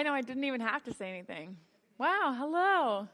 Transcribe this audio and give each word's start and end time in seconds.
I 0.00 0.02
know 0.02 0.14
I 0.14 0.22
didn't 0.22 0.44
even 0.44 0.62
have 0.62 0.82
to 0.84 0.94
say 0.94 1.10
anything. 1.10 1.58
Wow, 1.98 2.34
hello. 2.34 3.08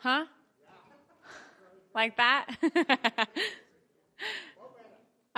Huh? 0.00 0.26
Like 1.94 2.18
that? 2.18 2.56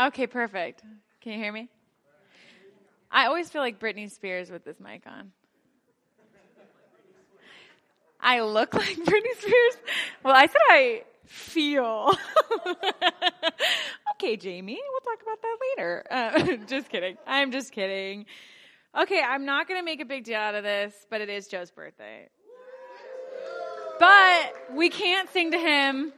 okay, 0.01 0.27
perfect. 0.27 0.83
Can 1.21 1.35
you 1.35 1.39
hear 1.39 1.53
me? 1.53 1.69
I 3.09 3.27
always 3.27 3.49
feel 3.49 3.63
like 3.63 3.79
Britney 3.79 4.11
Spears 4.11 4.51
with 4.51 4.65
this 4.65 4.81
mic 4.81 5.03
on. 5.07 5.31
I 8.21 8.41
look 8.41 8.75
like 8.75 8.97
Britney 9.05 9.39
Spears? 9.39 9.77
Well, 10.25 10.35
I 10.35 10.47
said 10.47 10.57
I 10.69 11.05
feel. 11.27 12.13
okay, 14.21 14.37
Jamie, 14.37 14.79
we'll 14.91 15.01
talk 15.01 15.23
about 15.23 15.43
that 15.43 15.57
later. 15.77 16.05
Uh, 16.11 16.65
just 16.67 16.89
kidding. 16.89 17.17
I'm 17.27 17.53
just 17.53 17.73
kidding. 17.73 18.27
Okay, 18.99 19.23
I'm 19.23 19.45
not 19.45 19.69
going 19.69 19.79
to 19.79 19.85
make 19.85 20.01
a 20.01 20.05
big 20.05 20.25
deal 20.25 20.39
out 20.39 20.55
of 20.55 20.65
this, 20.65 21.07
but 21.09 21.21
it 21.21 21.29
is 21.29 21.47
Joe's 21.47 21.71
birthday. 21.71 22.29
But 24.01 24.55
we 24.75 24.91
can't 24.91 25.31
sing 25.31 25.53
to 25.53 25.59
him. 25.59 26.13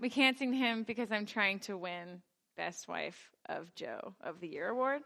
We 0.00 0.10
can't 0.10 0.36
sing 0.38 0.52
to 0.52 0.56
him 0.56 0.82
because 0.82 1.12
I'm 1.12 1.26
trying 1.26 1.60
to 1.60 1.76
win 1.76 2.22
Best 2.56 2.88
Wife 2.88 3.30
of 3.46 3.74
Joe 3.74 4.14
of 4.22 4.40
the 4.40 4.48
Year 4.48 4.68
award. 4.68 5.02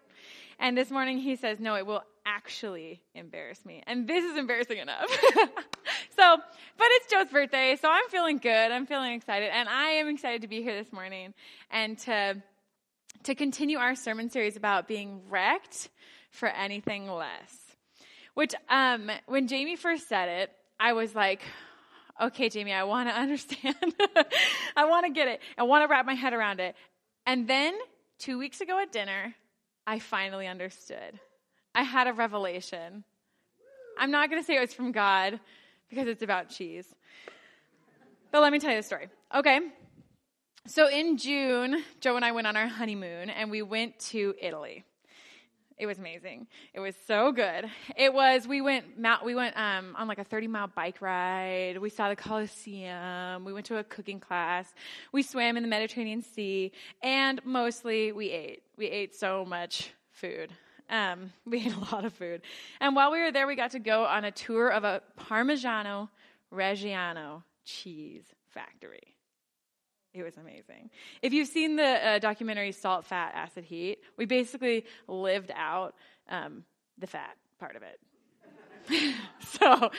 And 0.58 0.76
this 0.76 0.90
morning 0.90 1.18
he 1.18 1.36
says, 1.36 1.60
No, 1.60 1.76
it 1.76 1.86
will 1.86 2.02
actually 2.26 3.00
embarrass 3.14 3.64
me. 3.64 3.82
And 3.86 4.06
this 4.06 4.24
is 4.24 4.36
embarrassing 4.36 4.78
enough. 4.78 5.08
so, 6.16 6.36
but 6.76 6.86
it's 6.90 7.10
Joe's 7.10 7.28
birthday, 7.28 7.76
so 7.80 7.88
I'm 7.90 8.08
feeling 8.10 8.38
good. 8.38 8.72
I'm 8.72 8.86
feeling 8.86 9.12
excited. 9.12 9.50
And 9.52 9.68
I 9.68 9.90
am 9.90 10.08
excited 10.08 10.42
to 10.42 10.48
be 10.48 10.62
here 10.62 10.76
this 10.76 10.92
morning 10.92 11.34
and 11.70 11.98
to, 12.00 12.42
to 13.24 13.34
continue 13.34 13.78
our 13.78 13.94
sermon 13.94 14.30
series 14.30 14.56
about 14.56 14.88
being 14.88 15.22
wrecked 15.28 15.88
for 16.30 16.48
anything 16.48 17.08
less. 17.08 17.54
Which, 18.34 18.54
um, 18.68 19.10
when 19.26 19.48
Jamie 19.48 19.76
first 19.76 20.08
said 20.08 20.28
it, 20.28 20.52
I 20.78 20.92
was 20.92 21.14
like, 21.14 21.42
okay, 22.20 22.48
Jamie, 22.48 22.72
I 22.72 22.84
want 22.84 23.08
to 23.08 23.14
understand. 23.18 23.76
I 24.76 24.84
want 24.84 25.06
to 25.06 25.12
get 25.12 25.28
it. 25.28 25.40
I 25.56 25.62
want 25.64 25.84
to 25.84 25.88
wrap 25.88 26.06
my 26.06 26.14
head 26.14 26.32
around 26.32 26.60
it. 26.60 26.74
And 27.26 27.48
then 27.48 27.74
two 28.18 28.38
weeks 28.38 28.60
ago 28.60 28.80
at 28.80 28.92
dinner, 28.92 29.34
I 29.86 29.98
finally 29.98 30.46
understood. 30.46 31.18
I 31.74 31.82
had 31.82 32.06
a 32.06 32.12
revelation. 32.12 33.04
I'm 33.98 34.10
not 34.10 34.30
going 34.30 34.42
to 34.42 34.46
say 34.46 34.56
it 34.56 34.60
was 34.60 34.74
from 34.74 34.92
God 34.92 35.40
because 35.88 36.08
it's 36.08 36.22
about 36.22 36.50
cheese. 36.50 36.86
But 38.30 38.42
let 38.42 38.52
me 38.52 38.58
tell 38.58 38.70
you 38.70 38.76
the 38.76 38.82
story. 38.82 39.08
Okay. 39.34 39.60
So 40.66 40.88
in 40.88 41.16
June, 41.16 41.82
Joe 42.00 42.16
and 42.16 42.24
I 42.24 42.32
went 42.32 42.46
on 42.46 42.56
our 42.56 42.66
honeymoon 42.66 43.30
and 43.30 43.50
we 43.50 43.62
went 43.62 43.98
to 44.10 44.34
Italy. 44.40 44.84
It 45.78 45.86
was 45.86 45.98
amazing. 45.98 46.48
It 46.74 46.80
was 46.80 46.96
so 47.06 47.30
good. 47.30 47.66
It 47.96 48.12
was. 48.12 48.48
We 48.48 48.60
went. 48.60 48.84
We 49.24 49.34
went 49.34 49.56
um, 49.56 49.94
on 49.96 50.08
like 50.08 50.18
a 50.18 50.24
thirty 50.24 50.48
mile 50.48 50.66
bike 50.66 51.00
ride. 51.00 51.78
We 51.78 51.88
saw 51.88 52.08
the 52.08 52.16
Colosseum. 52.16 53.44
We 53.44 53.52
went 53.52 53.66
to 53.66 53.76
a 53.78 53.84
cooking 53.84 54.18
class. 54.18 54.74
We 55.12 55.22
swam 55.22 55.56
in 55.56 55.62
the 55.62 55.68
Mediterranean 55.68 56.22
Sea, 56.22 56.72
and 57.02 57.40
mostly 57.44 58.10
we 58.10 58.30
ate. 58.30 58.62
We 58.76 58.86
ate 58.86 59.14
so 59.14 59.44
much 59.44 59.92
food. 60.10 60.52
Um, 60.90 61.32
we 61.46 61.66
ate 61.66 61.74
a 61.74 61.94
lot 61.94 62.04
of 62.04 62.12
food. 62.12 62.42
And 62.80 62.96
while 62.96 63.12
we 63.12 63.20
were 63.20 63.30
there, 63.30 63.46
we 63.46 63.54
got 63.54 63.72
to 63.72 63.78
go 63.78 64.04
on 64.04 64.24
a 64.24 64.32
tour 64.32 64.68
of 64.68 64.82
a 64.84 65.00
Parmigiano 65.18 66.08
Reggiano 66.52 67.42
cheese 67.64 68.24
factory. 68.48 69.17
It 70.18 70.24
was 70.24 70.36
amazing. 70.36 70.90
If 71.22 71.32
you've 71.32 71.48
seen 71.48 71.76
the 71.76 71.84
uh, 71.84 72.18
documentary 72.18 72.72
Salt, 72.72 73.06
Fat, 73.06 73.32
Acid, 73.34 73.64
Heat, 73.64 73.98
we 74.16 74.26
basically 74.26 74.84
lived 75.06 75.52
out 75.54 75.94
um, 76.28 76.64
the 76.98 77.06
fat 77.06 77.36
part 77.60 77.76
of 77.76 77.82
it. 77.82 78.00
so 79.60 79.90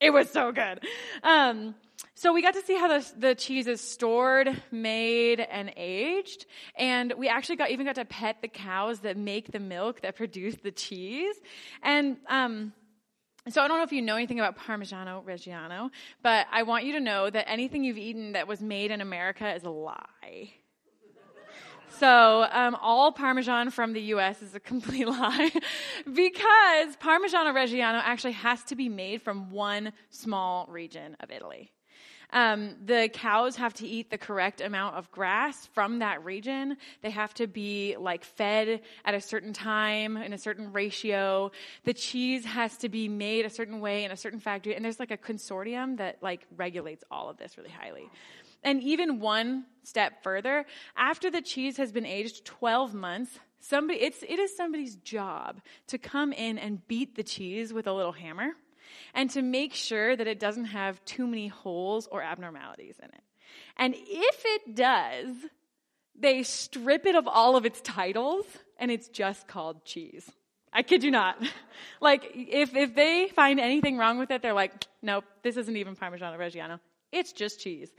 it 0.00 0.10
was 0.10 0.28
so 0.30 0.50
good. 0.50 0.84
Um, 1.22 1.76
so 2.14 2.32
we 2.32 2.42
got 2.42 2.54
to 2.54 2.62
see 2.62 2.76
how 2.76 2.88
the, 2.88 3.06
the 3.16 3.34
cheese 3.36 3.68
is 3.68 3.80
stored, 3.80 4.62
made, 4.72 5.38
and 5.38 5.72
aged. 5.76 6.46
And 6.76 7.12
we 7.16 7.28
actually 7.28 7.56
got 7.56 7.70
even 7.70 7.86
got 7.86 7.94
to 7.94 8.04
pet 8.04 8.38
the 8.42 8.48
cows 8.48 9.00
that 9.00 9.16
make 9.16 9.52
the 9.52 9.60
milk 9.60 10.00
that 10.02 10.16
produce 10.16 10.56
the 10.56 10.72
cheese. 10.72 11.36
And 11.82 12.16
um, 12.28 12.72
so 13.48 13.60
I 13.62 13.68
don't 13.68 13.78
know 13.78 13.82
if 13.82 13.92
you 13.92 14.02
know 14.02 14.16
anything 14.16 14.38
about 14.38 14.56
Parmigiano 14.56 15.24
Reggiano, 15.24 15.90
but 16.22 16.46
I 16.52 16.62
want 16.62 16.84
you 16.84 16.92
to 16.92 17.00
know 17.00 17.28
that 17.28 17.48
anything 17.48 17.82
you've 17.82 17.98
eaten 17.98 18.32
that 18.32 18.46
was 18.46 18.60
made 18.60 18.90
in 18.90 19.00
America 19.00 19.52
is 19.52 19.64
a 19.64 19.70
lie. 19.70 20.52
So 21.98 22.46
um, 22.50 22.76
all 22.80 23.12
Parmesan 23.12 23.70
from 23.70 23.92
the 23.92 24.00
U.S. 24.00 24.42
is 24.42 24.54
a 24.54 24.60
complete 24.60 25.06
lie 25.08 25.52
because 26.04 26.96
Parmigiano 26.96 27.52
Reggiano 27.52 28.00
actually 28.02 28.32
has 28.32 28.64
to 28.64 28.76
be 28.76 28.88
made 28.88 29.22
from 29.22 29.50
one 29.50 29.92
small 30.10 30.66
region 30.68 31.16
of 31.20 31.30
Italy. 31.30 31.72
Um, 32.32 32.76
the 32.84 33.10
cows 33.12 33.56
have 33.56 33.74
to 33.74 33.86
eat 33.86 34.10
the 34.10 34.16
correct 34.16 34.60
amount 34.60 34.96
of 34.96 35.10
grass 35.10 35.66
from 35.74 35.98
that 35.98 36.24
region. 36.24 36.78
They 37.02 37.10
have 37.10 37.34
to 37.34 37.46
be 37.46 37.96
like 37.98 38.24
fed 38.24 38.80
at 39.04 39.14
a 39.14 39.20
certain 39.20 39.52
time 39.52 40.16
in 40.16 40.32
a 40.32 40.38
certain 40.38 40.72
ratio. 40.72 41.52
The 41.84 41.92
cheese 41.92 42.44
has 42.46 42.76
to 42.78 42.88
be 42.88 43.08
made 43.08 43.44
a 43.44 43.50
certain 43.50 43.80
way 43.80 44.04
in 44.04 44.10
a 44.10 44.16
certain 44.16 44.40
factory. 44.40 44.74
And 44.74 44.84
there's 44.84 44.98
like 44.98 45.10
a 45.10 45.16
consortium 45.18 45.98
that 45.98 46.22
like 46.22 46.46
regulates 46.56 47.04
all 47.10 47.28
of 47.28 47.36
this 47.36 47.58
really 47.58 47.70
highly. 47.70 48.08
And 48.64 48.82
even 48.82 49.20
one 49.20 49.64
step 49.82 50.22
further, 50.22 50.64
after 50.96 51.30
the 51.30 51.42
cheese 51.42 51.76
has 51.76 51.92
been 51.92 52.06
aged 52.06 52.44
12 52.44 52.94
months, 52.94 53.38
somebody, 53.58 54.00
it's, 54.00 54.22
it 54.22 54.38
is 54.38 54.56
somebody's 54.56 54.96
job 54.96 55.60
to 55.88 55.98
come 55.98 56.32
in 56.32 56.58
and 56.58 56.86
beat 56.88 57.16
the 57.16 57.24
cheese 57.24 57.72
with 57.72 57.86
a 57.86 57.92
little 57.92 58.12
hammer 58.12 58.52
and 59.14 59.30
to 59.30 59.42
make 59.42 59.74
sure 59.74 60.16
that 60.16 60.26
it 60.26 60.40
doesn't 60.40 60.66
have 60.66 61.04
too 61.04 61.26
many 61.26 61.48
holes 61.48 62.08
or 62.10 62.22
abnormalities 62.22 62.96
in 62.98 63.06
it. 63.06 63.22
And 63.76 63.94
if 63.96 64.42
it 64.44 64.74
does, 64.74 65.34
they 66.18 66.42
strip 66.42 67.06
it 67.06 67.14
of 67.14 67.26
all 67.26 67.56
of 67.56 67.64
its 67.64 67.80
titles 67.80 68.44
and 68.78 68.90
it's 68.90 69.08
just 69.08 69.48
called 69.48 69.84
cheese. 69.84 70.30
I 70.72 70.82
kid 70.82 71.04
you 71.04 71.10
not. 71.10 71.36
like, 72.00 72.30
if, 72.34 72.74
if 72.74 72.94
they 72.94 73.28
find 73.28 73.60
anything 73.60 73.98
wrong 73.98 74.18
with 74.18 74.30
it, 74.30 74.40
they're 74.40 74.54
like, 74.54 74.72
nope, 75.02 75.24
this 75.42 75.56
isn't 75.56 75.76
even 75.76 75.96
Parmigiano 75.96 76.38
Reggiano. 76.38 76.80
It's 77.12 77.32
just 77.32 77.60
cheese. 77.60 77.90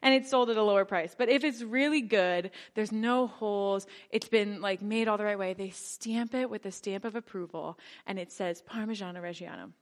And 0.00 0.14
it's 0.14 0.30
sold 0.30 0.48
at 0.48 0.56
a 0.56 0.62
lower 0.62 0.84
price. 0.84 1.14
But 1.18 1.28
if 1.28 1.42
it's 1.42 1.60
really 1.60 2.00
good, 2.00 2.52
there's 2.74 2.92
no 2.92 3.26
holes, 3.26 3.86
it's 4.10 4.28
been 4.28 4.60
like 4.60 4.80
made 4.80 5.08
all 5.08 5.18
the 5.18 5.24
right 5.24 5.38
way, 5.38 5.54
they 5.54 5.70
stamp 5.70 6.34
it 6.34 6.48
with 6.48 6.62
the 6.62 6.70
stamp 6.70 7.04
of 7.04 7.16
approval 7.16 7.78
and 8.06 8.18
it 8.18 8.30
says 8.30 8.62
Parmigiano 8.62 9.20
Reggiano. 9.20 9.72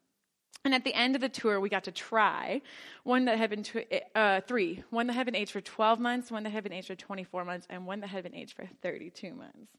And 0.65 0.75
at 0.75 0.85
the 0.85 0.93
end 0.93 1.15
of 1.15 1.21
the 1.21 1.29
tour, 1.29 1.61
we 1.61 1.69
got 1.69 1.85
to 1.85 1.93
try 1.93 2.61
one 3.05 3.27
that 3.27 3.39
had 3.39 3.51
been 3.51 3.63
tw- 3.63 3.87
uh, 4.15 4.41
three, 4.43 4.83
one 4.91 5.07
that 5.07 5.13
had 5.13 5.25
been 5.25 5.37
aged 5.37 5.53
for 5.53 5.61
12 5.61 6.01
months, 6.01 6.31
one 6.31 6.43
that 6.43 6.51
had 6.51 6.65
been 6.65 6.73
aged 6.73 6.89
for 6.89 6.95
24 6.95 7.45
months, 7.45 7.67
and 7.71 7.87
one 7.87 8.01
that 8.01 8.09
had 8.09 8.25
been 8.25 8.35
aged 8.35 8.55
for 8.57 8.67
32 8.83 9.35
months. 9.35 9.73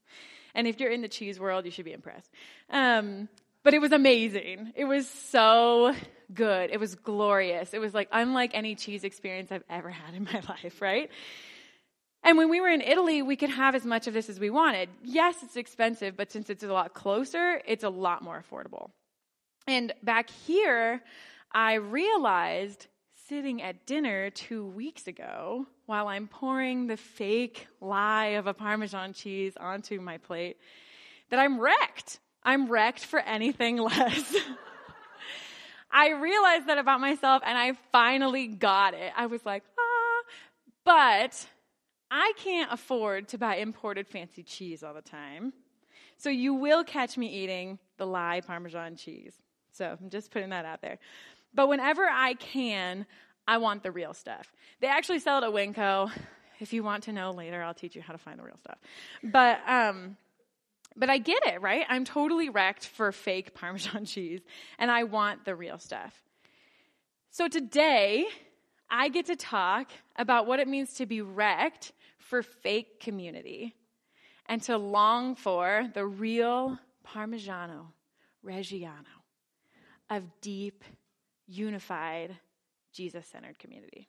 And 0.54 0.66
if 0.66 0.80
you're 0.80 0.90
in 0.90 1.02
the 1.02 1.08
cheese 1.08 1.38
world, 1.38 1.64
you 1.64 1.70
should 1.70 1.84
be 1.84 1.92
impressed. 1.92 2.30
Um, 2.70 3.28
but 3.62 3.74
it 3.74 3.80
was 3.80 3.92
amazing. 3.92 4.72
It 4.74 4.86
was 4.86 5.08
so 5.08 5.94
good. 6.32 6.70
It 6.70 6.80
was 6.80 6.94
glorious. 6.94 7.74
It 7.74 7.78
was 7.78 7.92
like 7.92 8.08
unlike 8.10 8.52
any 8.54 8.74
cheese 8.74 9.04
experience 9.04 9.52
I've 9.52 9.64
ever 9.68 9.90
had 9.90 10.14
in 10.14 10.24
my 10.32 10.42
life, 10.48 10.80
right? 10.80 11.10
And 12.22 12.36
when 12.36 12.50
we 12.50 12.60
were 12.60 12.68
in 12.68 12.80
Italy, 12.80 13.22
we 13.22 13.36
could 13.36 13.50
have 13.50 13.74
as 13.74 13.84
much 13.84 14.06
of 14.06 14.14
this 14.14 14.28
as 14.28 14.38
we 14.38 14.50
wanted. 14.50 14.88
Yes, 15.02 15.36
it's 15.42 15.56
expensive, 15.56 16.16
but 16.16 16.30
since 16.30 16.50
it's 16.50 16.62
a 16.62 16.72
lot 16.72 16.94
closer, 16.94 17.60
it's 17.66 17.84
a 17.84 17.88
lot 17.88 18.22
more 18.22 18.42
affordable. 18.42 18.90
And 19.70 19.92
back 20.02 20.30
here, 20.30 21.00
I 21.52 21.74
realized 21.74 22.88
sitting 23.28 23.62
at 23.62 23.86
dinner 23.86 24.28
two 24.28 24.66
weeks 24.66 25.06
ago 25.06 25.64
while 25.86 26.08
I'm 26.08 26.26
pouring 26.26 26.88
the 26.88 26.96
fake 26.96 27.68
lie 27.80 28.34
of 28.40 28.48
a 28.48 28.52
Parmesan 28.52 29.12
cheese 29.12 29.52
onto 29.56 30.00
my 30.00 30.18
plate 30.18 30.56
that 31.28 31.38
I'm 31.38 31.60
wrecked. 31.60 32.18
I'm 32.42 32.66
wrecked 32.66 33.04
for 33.04 33.20
anything 33.20 33.76
less. 33.76 34.34
I 35.88 36.14
realized 36.14 36.66
that 36.66 36.78
about 36.78 37.00
myself 37.00 37.40
and 37.46 37.56
I 37.56 37.74
finally 37.92 38.48
got 38.48 38.94
it. 38.94 39.12
I 39.16 39.26
was 39.26 39.46
like, 39.46 39.62
ah, 39.78 40.22
but 40.84 41.46
I 42.10 42.32
can't 42.38 42.72
afford 42.72 43.28
to 43.28 43.38
buy 43.38 43.58
imported 43.58 44.08
fancy 44.08 44.42
cheese 44.42 44.82
all 44.82 44.94
the 44.94 45.00
time. 45.00 45.52
So 46.16 46.28
you 46.28 46.54
will 46.54 46.82
catch 46.82 47.16
me 47.16 47.28
eating 47.28 47.78
the 47.98 48.06
lie 48.06 48.40
Parmesan 48.44 48.96
cheese. 48.96 49.34
So 49.72 49.96
I'm 50.00 50.10
just 50.10 50.30
putting 50.30 50.50
that 50.50 50.64
out 50.64 50.82
there. 50.82 50.98
But 51.54 51.68
whenever 51.68 52.04
I 52.04 52.34
can, 52.34 53.06
I 53.46 53.58
want 53.58 53.82
the 53.82 53.90
real 53.90 54.14
stuff. 54.14 54.52
They 54.80 54.86
actually 54.86 55.18
sell 55.18 55.42
it 55.42 55.46
at 55.46 55.52
Winco. 55.52 56.10
If 56.60 56.72
you 56.72 56.82
want 56.82 57.04
to 57.04 57.12
know 57.12 57.30
later, 57.30 57.62
I'll 57.62 57.74
teach 57.74 57.96
you 57.96 58.02
how 58.02 58.12
to 58.12 58.18
find 58.18 58.38
the 58.38 58.44
real 58.44 58.58
stuff. 58.58 58.78
But 59.22 59.60
um, 59.66 60.16
but 60.96 61.08
I 61.08 61.18
get 61.18 61.46
it, 61.46 61.62
right? 61.62 61.86
I'm 61.88 62.04
totally 62.04 62.48
wrecked 62.48 62.86
for 62.86 63.12
fake 63.12 63.54
Parmesan 63.60 64.04
cheese, 64.04 64.40
and 64.78 64.90
I 64.90 65.04
want 65.04 65.44
the 65.44 65.54
real 65.54 65.78
stuff. 65.78 66.14
So 67.30 67.48
today, 67.48 68.26
I 68.90 69.08
get 69.08 69.26
to 69.26 69.36
talk 69.36 69.90
about 70.16 70.46
what 70.46 70.58
it 70.58 70.68
means 70.68 70.94
to 70.94 71.06
be 71.06 71.22
wrecked 71.22 71.92
for 72.18 72.42
fake 72.42 73.00
community 73.00 73.74
and 74.46 74.60
to 74.62 74.76
long 74.76 75.36
for 75.36 75.88
the 75.94 76.04
real 76.04 76.78
Parmigiano 77.06 77.86
Reggiano 78.44 79.19
of 80.10 80.24
deep, 80.40 80.84
unified, 81.46 82.36
Jesus 82.92 83.26
centered 83.26 83.58
community. 83.58 84.08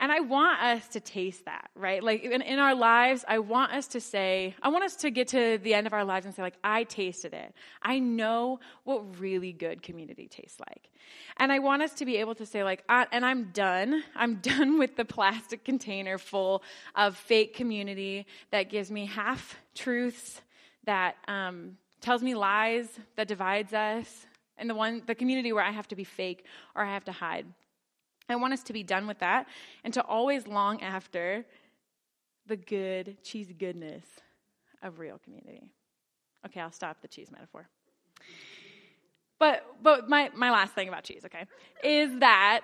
And 0.00 0.10
I 0.10 0.20
want 0.20 0.62
us 0.62 0.88
to 0.88 1.00
taste 1.00 1.44
that, 1.44 1.68
right? 1.74 2.02
Like 2.02 2.22
in, 2.22 2.40
in, 2.40 2.58
our 2.58 2.74
lives, 2.74 3.22
I 3.28 3.38
want 3.38 3.72
us 3.72 3.86
to 3.88 4.00
say, 4.00 4.54
I 4.62 4.70
want 4.70 4.82
us 4.82 4.96
to 4.96 5.10
get 5.10 5.28
to 5.28 5.58
the 5.58 5.74
end 5.74 5.86
of 5.86 5.92
our 5.92 6.06
lives 6.06 6.24
and 6.24 6.34
say, 6.34 6.40
like, 6.40 6.56
I 6.64 6.84
tasted 6.84 7.34
it. 7.34 7.52
I 7.82 7.98
know 7.98 8.60
what 8.84 9.20
really 9.20 9.52
good 9.52 9.82
community 9.82 10.26
tastes 10.26 10.58
like. 10.58 10.88
And 11.36 11.52
I 11.52 11.58
want 11.58 11.82
us 11.82 11.92
to 11.94 12.06
be 12.06 12.16
able 12.16 12.34
to 12.36 12.46
say, 12.46 12.64
like, 12.64 12.82
I, 12.88 13.08
and 13.12 13.26
I'm 13.26 13.50
done. 13.52 14.02
I'm 14.16 14.36
done 14.42 14.78
with 14.78 14.96
the 14.96 15.04
plastic 15.04 15.64
container 15.64 16.16
full 16.16 16.62
of 16.94 17.16
fake 17.18 17.54
community 17.54 18.26
that 18.52 18.70
gives 18.70 18.90
me 18.90 19.04
half 19.04 19.56
truths, 19.74 20.40
that 20.84 21.16
um, 21.28 21.76
tells 22.00 22.22
me 22.22 22.34
lies, 22.34 22.88
that 23.16 23.28
divides 23.28 23.72
us, 23.72 24.26
and 24.56 24.68
the 24.68 24.74
one, 24.74 25.02
the 25.06 25.14
community 25.14 25.52
where 25.52 25.64
I 25.64 25.70
have 25.70 25.88
to 25.88 25.96
be 25.96 26.04
fake 26.04 26.44
or 26.74 26.84
I 26.84 26.92
have 26.92 27.04
to 27.04 27.12
hide. 27.12 27.46
I 28.28 28.36
want 28.36 28.52
us 28.52 28.62
to 28.64 28.72
be 28.72 28.82
done 28.82 29.06
with 29.06 29.18
that 29.18 29.46
and 29.82 29.92
to 29.94 30.04
always 30.04 30.46
long 30.46 30.82
after 30.82 31.44
the 32.46 32.56
good, 32.56 33.16
cheesy 33.22 33.54
goodness 33.54 34.04
of 34.82 34.98
real 34.98 35.18
community. 35.18 35.62
Okay, 36.46 36.60
I'll 36.60 36.72
stop 36.72 37.00
the 37.02 37.08
cheese 37.08 37.30
metaphor. 37.30 37.68
But 39.38 39.64
but 39.82 40.08
my, 40.08 40.30
my 40.34 40.50
last 40.50 40.74
thing 40.74 40.88
about 40.88 41.04
cheese, 41.04 41.24
okay, 41.24 41.46
is 41.82 42.18
that 42.20 42.60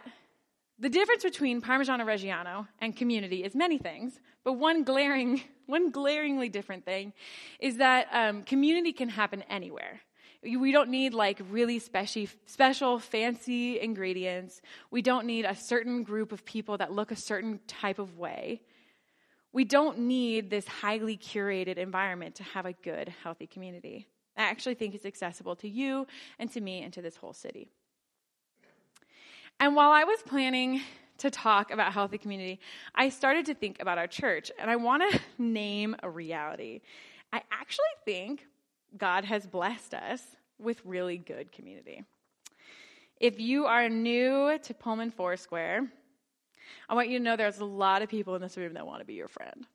the 0.78 0.88
difference 0.88 1.23
between 1.23 1.62
Parmigiano 1.62 2.05
Reggiano 2.05 2.69
and 2.81 2.94
community 2.94 3.43
is 3.44 3.55
many 3.55 3.78
things, 3.78 4.20
but 4.44 4.55
one 4.55 4.84
glaring, 4.84 5.43
one 5.67 5.90
glaringly 5.90 6.49
different 6.49 6.84
thing 6.84 7.12
is 7.61 7.78
that 7.78 8.08
um, 8.12 8.43
community 8.43 8.93
can 8.93 9.08
happen 9.08 9.43
anywhere. 9.49 10.00
We 10.43 10.70
don't 10.70 10.90
need 10.90 11.14
like 11.14 11.40
really 11.50 11.78
special, 11.78 12.26
special, 12.44 12.99
fancy 12.99 13.81
ingredients. 13.81 14.61
We 14.90 15.02
don't 15.02 15.26
need 15.26 15.44
a 15.44 15.56
certain 15.56 16.02
group 16.02 16.31
of 16.31 16.44
people 16.44 16.76
that 16.79 16.93
look 16.93 17.11
a 17.11 17.17
certain 17.17 17.58
type 17.67 17.99
of 17.99 18.17
way. 18.17 18.61
We 19.52 19.64
don't 19.64 20.00
need 20.00 20.50
this 20.50 20.69
highly 20.69 21.17
curated 21.17 21.79
environment 21.79 22.34
to 22.37 22.43
have 22.44 22.67
a 22.67 22.75
good, 22.75 23.12
healthy 23.22 23.46
community. 23.46 24.06
I 24.37 24.43
actually 24.43 24.75
think 24.75 24.94
it's 24.94 25.06
accessible 25.06 25.56
to 25.56 25.69
you 25.69 26.06
and 26.38 26.52
to 26.52 26.61
me 26.61 26.82
and 26.82 26.93
to 26.93 27.02
this 27.02 27.17
whole 27.17 27.32
city. 27.32 27.70
And 29.58 29.75
while 29.75 29.91
I 29.91 30.05
was 30.05 30.19
planning 30.23 30.82
to 31.19 31.31
talk 31.31 31.70
about 31.70 31.93
healthy 31.93 32.19
community, 32.19 32.61
I 32.94 33.08
started 33.08 33.47
to 33.47 33.55
think 33.55 33.81
about 33.81 33.97
our 33.97 34.06
church, 34.06 34.50
and 34.58 34.70
I 34.70 34.76
want 34.76 35.11
to 35.11 35.20
name 35.43 35.97
a 36.03 36.11
reality. 36.11 36.82
I 37.32 37.43
actually 37.50 37.85
think 38.05 38.47
God 38.97 39.25
has 39.25 39.47
blessed 39.47 39.94
us 39.94 40.23
with 40.58 40.81
really 40.85 41.19
good 41.19 41.53
community. 41.53 42.05
If 43.19 43.41
you 43.41 43.64
are 43.64 43.88
new 43.88 44.58
to 44.62 44.75
Pullman 44.75 45.11
Foursquare, 45.11 45.87
I 46.88 46.94
want 46.94 47.08
you 47.08 47.19
to 47.19 47.25
know 47.25 47.37
there's 47.37 47.58
a 47.58 47.64
lot 47.64 48.03
of 48.03 48.08
people 48.08 48.35
in 48.35 48.43
this 48.43 48.56
room 48.56 48.75
that 48.75 48.87
want 48.87 49.00
to 49.00 49.06
be 49.06 49.14
your 49.14 49.29
friend. 49.29 49.67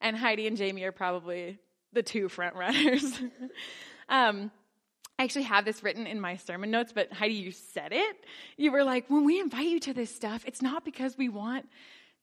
And 0.00 0.16
Heidi 0.16 0.46
and 0.46 0.56
Jamie 0.56 0.84
are 0.84 0.92
probably 0.92 1.58
the 1.92 2.02
two 2.02 2.28
front 2.28 2.54
runners. 2.56 3.20
um, 4.08 4.50
I 5.18 5.24
actually 5.24 5.44
have 5.44 5.64
this 5.64 5.82
written 5.82 6.06
in 6.06 6.20
my 6.20 6.36
sermon 6.36 6.70
notes, 6.70 6.92
but 6.92 7.12
Heidi, 7.12 7.34
you 7.34 7.50
said 7.50 7.92
it. 7.92 8.16
You 8.56 8.70
were 8.70 8.84
like, 8.84 9.08
when 9.08 9.24
we 9.24 9.40
invite 9.40 9.66
you 9.66 9.80
to 9.80 9.94
this 9.94 10.14
stuff, 10.14 10.44
it's 10.46 10.60
not 10.60 10.84
because 10.84 11.16
we 11.16 11.30
want 11.30 11.66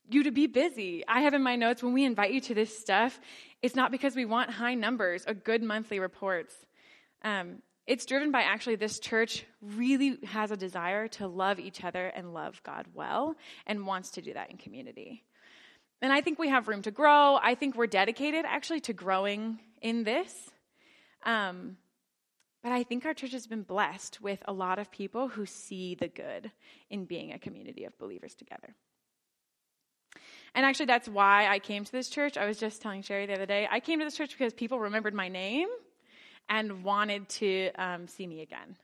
you 0.10 0.24
to 0.24 0.32
be 0.32 0.48
busy. 0.48 1.04
I 1.08 1.22
have 1.22 1.34
in 1.34 1.42
my 1.42 1.56
notes, 1.56 1.82
when 1.82 1.94
we 1.94 2.06
invite 2.06 2.32
you 2.32 2.42
to 2.42 2.54
this 2.54 2.78
stuff, 2.78 3.20
it's 3.62 3.76
not 3.76 3.92
because 3.92 4.16
we 4.16 4.26
want 4.26 4.52
high 4.52 4.76
numbers 4.76 5.26
or 5.28 5.34
good 5.34 5.64
monthly 5.64 6.00
reports. 6.00 6.54
Um, 7.24 7.64
it's 7.88 8.06
driven 8.06 8.32
by 8.32 8.42
actually 8.42 8.76
this 8.76 9.00
church 9.00 9.46
really 9.62 10.18
has 10.26 10.52
a 10.52 10.58
desire 10.58 11.08
to 11.10 11.28
love 11.28 11.60
each 11.60 11.84
other 11.84 12.08
and 12.08 12.34
love 12.34 12.62
God 12.64 12.86
well 12.94 13.36
and 13.66 13.88
wants 13.88 14.12
to 14.12 14.22
do 14.22 14.34
that 14.34 14.52
in 14.52 14.58
community. 14.58 15.24
And 16.02 16.14
I 16.14 16.22
think 16.22 16.38
we 16.38 16.50
have 16.50 16.68
room 16.68 16.82
to 16.84 16.92
grow. 16.92 17.40
I 17.42 17.56
think 17.56 17.76
we're 17.76 17.88
dedicated 17.88 18.46
actually 18.46 18.82
to 18.82 18.94
growing 18.94 19.60
in 19.82 20.04
this. 20.04 20.52
Um, 21.26 21.78
but 22.64 22.72
I 22.72 22.84
think 22.84 23.06
our 23.06 23.14
church 23.14 23.34
has 23.34 23.46
been 23.46 23.64
blessed 23.64 24.22
with 24.22 24.42
a 24.46 24.54
lot 24.54 24.80
of 24.80 24.90
people 24.90 25.28
who 25.28 25.46
see 25.46 25.96
the 25.96 26.08
good 26.08 26.50
in 26.90 27.06
being 27.06 27.34
a 27.34 27.40
community 27.40 27.84
of 27.84 27.98
believers 28.00 28.34
together. 28.34 28.74
And 30.56 30.66
actually, 30.66 30.86
that's 30.86 31.10
why 31.10 31.48
I 31.48 31.60
came 31.60 31.84
to 31.84 31.92
this 31.92 32.10
church. 32.10 32.38
I 32.38 32.46
was 32.46 32.58
just 32.58 32.82
telling 32.82 33.02
Sherry 33.02 33.26
the 33.26 33.34
other 33.34 33.46
day. 33.46 33.68
I 33.70 33.80
came 33.80 34.00
to 34.00 34.06
this 34.06 34.16
church 34.16 34.32
because 34.38 34.54
people 34.54 34.80
remembered 34.80 35.14
my 35.14 35.28
name 35.28 35.68
and 36.48 36.84
wanted 36.84 37.28
to 37.30 37.72
um, 37.76 38.08
see 38.08 38.28
me 38.28 38.42
again. 38.42 38.78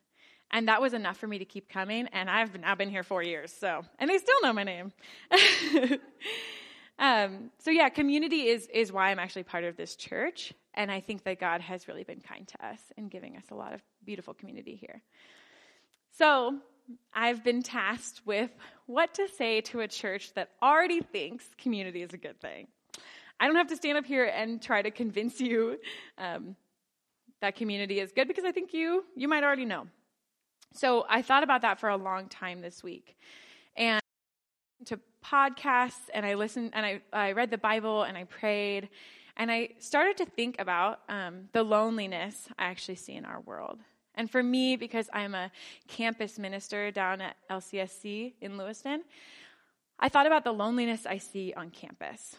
And 0.51 0.67
that 0.67 0.81
was 0.81 0.93
enough 0.93 1.17
for 1.17 1.27
me 1.27 1.37
to 1.37 1.45
keep 1.45 1.69
coming. 1.69 2.07
And 2.07 2.29
I've 2.29 2.59
now 2.59 2.75
been 2.75 2.89
here 2.89 3.03
four 3.03 3.21
years, 3.21 3.53
so, 3.53 3.83
and 3.99 4.09
they 4.09 4.17
still 4.17 4.41
know 4.41 4.51
my 4.51 4.63
name. 4.63 4.91
um, 6.99 7.49
so, 7.59 7.71
yeah, 7.71 7.89
community 7.89 8.47
is, 8.47 8.67
is 8.73 8.91
why 8.91 9.09
I'm 9.09 9.19
actually 9.19 9.43
part 9.43 9.63
of 9.63 9.77
this 9.77 9.95
church. 9.95 10.53
And 10.75 10.91
I 10.91 10.99
think 10.99 11.23
that 11.23 11.39
God 11.39 11.61
has 11.61 11.87
really 11.87 12.03
been 12.03 12.19
kind 12.21 12.47
to 12.47 12.65
us 12.65 12.79
in 12.97 13.07
giving 13.07 13.35
us 13.35 13.45
a 13.51 13.55
lot 13.55 13.73
of 13.73 13.81
beautiful 14.05 14.33
community 14.33 14.75
here. 14.75 15.01
So, 16.17 16.59
I've 17.13 17.43
been 17.43 17.61
tasked 17.61 18.21
with 18.25 18.49
what 18.85 19.13
to 19.15 19.27
say 19.27 19.61
to 19.61 19.81
a 19.81 19.87
church 19.87 20.33
that 20.33 20.49
already 20.61 21.01
thinks 21.01 21.45
community 21.57 22.01
is 22.01 22.13
a 22.13 22.17
good 22.17 22.39
thing. 22.41 22.67
I 23.39 23.47
don't 23.47 23.55
have 23.55 23.67
to 23.67 23.75
stand 23.75 23.97
up 23.97 24.05
here 24.05 24.25
and 24.25 24.61
try 24.61 24.81
to 24.81 24.91
convince 24.91 25.39
you 25.39 25.77
um, 26.17 26.55
that 27.41 27.55
community 27.55 27.99
is 27.99 28.11
good 28.11 28.27
because 28.27 28.43
I 28.43 28.51
think 28.51 28.73
you 28.73 29.05
you 29.15 29.27
might 29.27 29.43
already 29.43 29.65
know. 29.65 29.87
So 30.73 31.05
I 31.09 31.21
thought 31.21 31.43
about 31.43 31.61
that 31.61 31.79
for 31.79 31.89
a 31.89 31.97
long 31.97 32.27
time 32.27 32.61
this 32.61 32.83
week, 32.83 33.17
to 34.89 34.99
podcasts 35.23 36.09
and 36.13 36.25
I 36.25 36.35
listened 36.35 36.71
and 36.73 36.85
I 36.85 37.01
I 37.11 37.31
read 37.31 37.51
the 37.51 37.57
Bible 37.57 38.03
and 38.03 38.17
I 38.17 38.25
prayed, 38.25 38.89
and 39.37 39.51
I 39.51 39.69
started 39.79 40.17
to 40.17 40.25
think 40.25 40.59
about 40.59 40.99
um, 41.09 41.49
the 41.53 41.63
loneliness 41.63 42.47
I 42.57 42.65
actually 42.65 42.95
see 42.95 43.13
in 43.13 43.25
our 43.25 43.39
world. 43.41 43.79
And 44.15 44.29
for 44.29 44.43
me, 44.43 44.75
because 44.75 45.09
I'm 45.13 45.33
a 45.33 45.51
campus 45.87 46.37
minister 46.37 46.91
down 46.91 47.21
at 47.21 47.37
LCSC 47.49 48.33
in 48.41 48.57
Lewiston, 48.57 49.03
I 49.97 50.09
thought 50.09 50.27
about 50.27 50.43
the 50.43 50.51
loneliness 50.51 51.05
I 51.05 51.19
see 51.19 51.53
on 51.55 51.69
campus, 51.69 52.35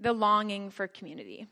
the 0.00 0.12
longing 0.12 0.70
for 0.70 0.86
community. 0.86 1.46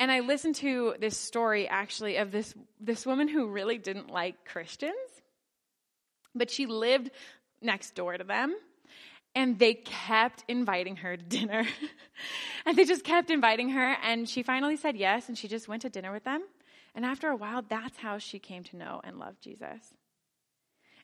And 0.00 0.10
I 0.10 0.20
listened 0.20 0.56
to 0.56 0.94
this 0.98 1.16
story 1.16 1.68
actually 1.68 2.16
of 2.16 2.32
this, 2.32 2.54
this 2.80 3.04
woman 3.04 3.28
who 3.28 3.48
really 3.48 3.78
didn't 3.78 4.10
like 4.10 4.44
Christians, 4.44 4.94
but 6.34 6.50
she 6.50 6.66
lived 6.66 7.10
next 7.64 7.94
door 7.94 8.16
to 8.16 8.24
them. 8.24 8.54
And 9.34 9.58
they 9.58 9.74
kept 9.74 10.44
inviting 10.46 10.96
her 10.96 11.16
to 11.16 11.22
dinner. 11.22 11.66
and 12.66 12.76
they 12.76 12.84
just 12.84 13.02
kept 13.02 13.30
inviting 13.30 13.70
her. 13.70 13.96
And 14.02 14.28
she 14.28 14.42
finally 14.42 14.76
said 14.76 14.96
yes. 14.96 15.28
And 15.28 15.36
she 15.36 15.48
just 15.48 15.66
went 15.66 15.82
to 15.82 15.88
dinner 15.88 16.12
with 16.12 16.24
them. 16.24 16.42
And 16.94 17.04
after 17.04 17.28
a 17.28 17.36
while, 17.36 17.62
that's 17.68 17.96
how 17.96 18.18
she 18.18 18.38
came 18.38 18.62
to 18.64 18.76
know 18.76 19.00
and 19.02 19.18
love 19.18 19.40
Jesus. 19.40 19.94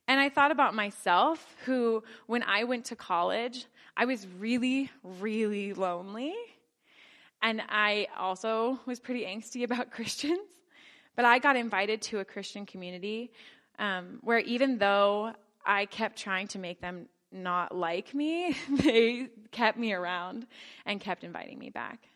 And 0.07 0.21
I 0.21 0.29
thought 0.29 0.51
about 0.51 0.75
myself, 0.75 1.45
who, 1.67 2.03
when 2.27 2.43
I 2.43 2.65
went 2.65 2.87
to 2.87 2.97
college, 2.97 3.67
I 3.97 4.05
was 4.05 4.27
really, 4.39 4.91
really 5.03 5.73
lonely. 5.73 6.35
And 7.43 7.63
I 7.69 8.07
also 8.19 8.79
was 8.87 9.01
pretty 9.01 9.25
angsty 9.25 9.65
about 9.69 9.91
Christians. 9.91 10.41
But 11.17 11.25
I 11.25 11.39
got 11.39 11.57
invited 11.57 12.03
to 12.03 12.21
a 12.21 12.25
Christian 12.25 12.65
community 12.67 13.33
um, 13.79 14.19
where 14.21 14.39
even 14.39 14.79
though 14.79 15.35
I 15.65 15.87
kept 15.87 16.19
trying 16.19 16.49
to 16.49 16.59
make 16.59 16.81
them 16.81 17.09
not 17.33 17.75
like 17.75 18.15
me, 18.15 18.57
they 18.71 19.29
kept 19.51 19.79
me 19.79 19.93
around 19.93 20.47
and 20.85 21.01
kept 21.01 21.25
inviting 21.25 21.59
me 21.59 21.71
back. 21.71 22.09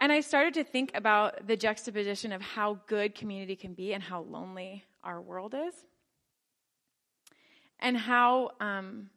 And 0.00 0.12
I 0.12 0.20
started 0.20 0.54
to 0.54 0.64
think 0.64 0.92
about 0.94 1.46
the 1.46 1.56
juxtaposition 1.56 2.32
of 2.32 2.40
how 2.40 2.78
good 2.86 3.14
community 3.14 3.56
can 3.56 3.74
be 3.74 3.92
and 3.92 4.02
how 4.02 4.22
lonely 4.22 4.84
our 5.02 5.20
world 5.20 5.54
is. 5.54 5.74
And 7.80 7.96
how 7.96 8.50
um, 8.60 9.10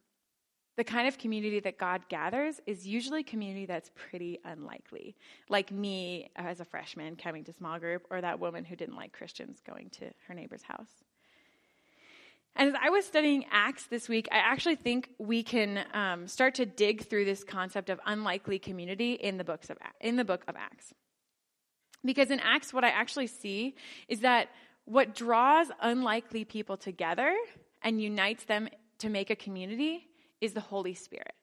the 0.78 0.84
kind 0.84 1.08
of 1.08 1.18
community 1.18 1.60
that 1.60 1.78
God 1.78 2.08
gathers 2.10 2.60
is 2.66 2.88
usually 2.88 3.24
community 3.24 3.66
that's 3.66 3.92
pretty 3.94 4.40
unlikely. 4.46 5.16
Like 5.50 5.72
me 5.72 6.32
as 6.36 6.60
a 6.60 6.66
freshman 6.66 7.16
coming 7.16 7.44
to 7.44 7.54
small 7.54 7.78
group, 7.78 8.06
or 8.10 8.22
that 8.22 8.40
woman 8.40 8.66
who 8.66 8.76
didn't 8.76 8.96
like 8.96 9.14
Christians 9.14 9.62
going 9.66 9.90
to 9.92 10.06
her 10.28 10.34
neighbor's 10.34 10.64
house. 10.64 11.04
And 12.55 12.70
as 12.70 12.75
I 12.81 12.89
was 12.89 13.05
studying 13.05 13.46
Acts 13.51 13.86
this 13.88 14.10
week, 14.10 14.27
I 14.31 14.38
actually 14.38 14.75
think 14.75 15.10
we 15.17 15.41
can 15.41 15.84
um, 15.93 16.27
start 16.27 16.55
to 16.55 16.65
dig 16.65 17.05
through 17.05 17.25
this 17.25 17.43
concept 17.43 17.89
of 17.89 18.00
unlikely 18.05 18.60
community 18.60 19.13
in 19.13 19.38
the 19.38 19.43
books 19.43 19.70
of 19.70 19.77
in 20.00 20.17
the 20.17 20.25
book 20.25 20.43
of 20.48 20.55
Acts. 20.55 20.93
Because 22.03 22.31
in 22.31 22.39
Acts, 22.39 22.74
what 22.74 22.84
I 22.84 22.89
actually 22.89 23.27
see 23.27 23.75
is 24.08 24.22
that 24.22 24.50
what 24.86 25.15
draws 25.15 25.67
unlikely 25.79 26.46
people 26.46 26.75
together 26.75 27.34
and 27.81 28.01
unites 28.01 28.43
them 28.46 28.67
to 29.00 29.10
make 29.10 29.29
a 29.29 29.36
community 29.36 30.08
is 30.41 30.53
the 30.53 30.62
Holy 30.62 30.93
Spirit. 30.93 31.34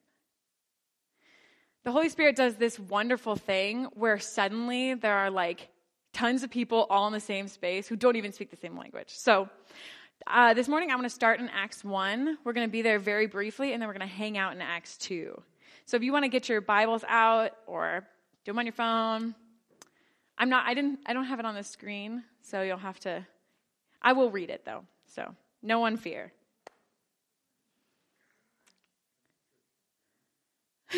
the 1.84 1.92
Holy 1.92 2.08
Spirit 2.10 2.36
does 2.36 2.56
this 2.56 2.78
wonderful 2.78 3.34
thing 3.34 3.84
where 3.94 4.18
suddenly 4.18 4.94
there 4.94 5.16
are 5.16 5.30
like 5.30 5.70
tons 6.12 6.42
of 6.42 6.50
people 6.50 6.86
all 6.90 7.06
in 7.06 7.12
the 7.12 7.20
same 7.20 7.48
space 7.48 7.86
who 7.88 7.96
don't 7.96 8.16
even 8.16 8.32
speak 8.32 8.50
the 8.50 8.56
same 8.56 8.76
language. 8.76 9.08
So, 9.08 9.48
uh, 10.26 10.54
this 10.54 10.68
morning 10.68 10.90
I'm 10.90 10.96
going 10.98 11.08
to 11.08 11.14
start 11.14 11.40
in 11.40 11.48
Acts 11.48 11.84
1. 11.84 12.38
We're 12.44 12.52
going 12.52 12.66
to 12.66 12.70
be 12.70 12.82
there 12.82 12.98
very 12.98 13.26
briefly, 13.26 13.72
and 13.72 13.80
then 13.80 13.88
we're 13.88 13.94
going 13.94 14.08
to 14.08 14.14
hang 14.14 14.36
out 14.36 14.52
in 14.52 14.60
Acts 14.60 14.96
2. 14.98 15.40
So, 15.86 15.96
if 15.96 16.02
you 16.02 16.12
want 16.12 16.24
to 16.24 16.28
get 16.28 16.48
your 16.48 16.60
Bibles 16.60 17.04
out 17.08 17.52
or 17.66 18.06
do 18.44 18.52
them 18.52 18.58
on 18.58 18.66
your 18.66 18.72
phone, 18.72 19.34
I'm 20.36 20.48
not, 20.48 20.66
I 20.66 20.74
didn't, 20.74 20.98
I 21.06 21.12
don't 21.12 21.24
have 21.24 21.38
it 21.38 21.46
on 21.46 21.54
the 21.54 21.62
screen, 21.62 22.24
so 22.42 22.62
you'll 22.62 22.76
have 22.76 23.00
to, 23.00 23.26
I 24.02 24.12
will 24.12 24.30
read 24.30 24.50
it 24.50 24.64
though. 24.64 24.84
So, 25.06 25.34
no 25.62 25.78
one 25.80 25.96
fear. 25.96 26.32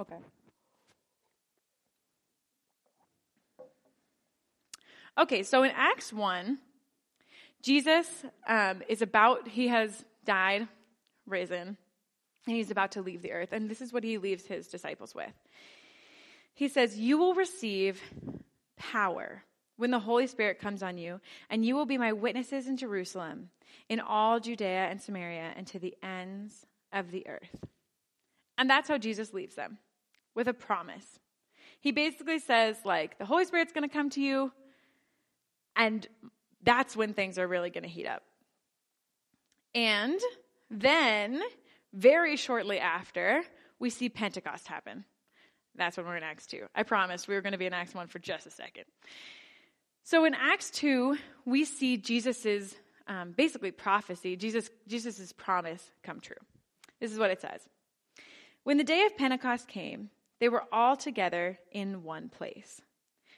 okay. 0.00 0.16
Okay, 5.16 5.42
so 5.44 5.62
in 5.62 5.70
Acts 5.74 6.12
1, 6.12 6.58
Jesus 7.62 8.06
um, 8.48 8.82
is 8.88 9.00
about, 9.00 9.46
he 9.46 9.68
has 9.68 10.04
died, 10.24 10.66
risen, 11.26 11.76
and 12.46 12.56
he's 12.56 12.70
about 12.70 12.92
to 12.92 13.02
leave 13.02 13.22
the 13.22 13.32
earth. 13.32 13.52
And 13.52 13.70
this 13.70 13.80
is 13.80 13.92
what 13.92 14.04
he 14.04 14.18
leaves 14.18 14.46
his 14.46 14.66
disciples 14.66 15.14
with. 15.14 15.32
He 16.52 16.68
says, 16.68 16.98
You 16.98 17.16
will 17.16 17.34
receive 17.34 18.00
power 18.76 19.44
when 19.76 19.90
the 19.90 20.00
Holy 20.00 20.26
Spirit 20.26 20.58
comes 20.58 20.82
on 20.82 20.98
you, 20.98 21.20
and 21.48 21.64
you 21.64 21.74
will 21.74 21.86
be 21.86 21.98
my 21.98 22.12
witnesses 22.12 22.66
in 22.66 22.76
Jerusalem, 22.76 23.50
in 23.88 24.00
all 24.00 24.40
Judea 24.40 24.88
and 24.90 25.00
Samaria, 25.00 25.52
and 25.56 25.66
to 25.68 25.78
the 25.78 25.94
ends 26.02 26.66
of 26.92 27.10
the 27.10 27.26
earth. 27.28 27.64
And 28.58 28.68
that's 28.68 28.88
how 28.88 28.98
Jesus 28.98 29.32
leaves 29.32 29.54
them 29.54 29.78
with 30.34 30.48
a 30.48 30.54
promise. 30.54 31.18
He 31.80 31.92
basically 31.92 32.38
says, 32.38 32.76
like, 32.84 33.18
the 33.18 33.24
Holy 33.24 33.44
Spirit's 33.44 33.72
going 33.72 33.88
to 33.88 33.92
come 33.92 34.10
to 34.10 34.20
you, 34.20 34.52
and 35.76 36.06
that's 36.62 36.96
when 36.96 37.14
things 37.14 37.38
are 37.38 37.46
really 37.46 37.70
going 37.70 37.84
to 37.84 37.88
heat 37.88 38.06
up. 38.06 38.22
And 39.74 40.20
then, 40.70 41.40
very 41.92 42.36
shortly 42.36 42.78
after, 42.78 43.42
we 43.78 43.90
see 43.90 44.08
Pentecost 44.08 44.68
happen. 44.68 45.04
That's 45.76 45.96
when 45.96 46.06
we're 46.06 46.16
in 46.16 46.22
Acts 46.22 46.46
2. 46.46 46.66
I 46.74 46.84
promised 46.84 47.26
we 47.26 47.34
were 47.34 47.40
going 47.40 47.52
to 47.52 47.58
be 47.58 47.66
in 47.66 47.72
Acts 47.72 47.94
1 47.94 48.06
for 48.06 48.18
just 48.18 48.46
a 48.46 48.50
second. 48.50 48.84
So 50.04 50.24
in 50.24 50.34
Acts 50.34 50.70
2, 50.70 51.16
we 51.44 51.64
see 51.64 51.96
Jesus's 51.96 52.74
um, 53.06 53.32
basically 53.36 53.70
prophecy, 53.70 54.36
Jesus 54.36 54.70
Jesus's 54.88 55.32
promise 55.32 55.90
come 56.02 56.20
true. 56.20 56.36
This 57.00 57.12
is 57.12 57.18
what 57.18 57.30
it 57.30 57.40
says. 57.40 57.60
When 58.62 58.78
the 58.78 58.84
day 58.84 59.04
of 59.04 59.16
Pentecost 59.16 59.68
came, 59.68 60.10
they 60.40 60.48
were 60.48 60.64
all 60.72 60.96
together 60.96 61.58
in 61.70 62.02
one 62.02 62.28
place. 62.28 62.80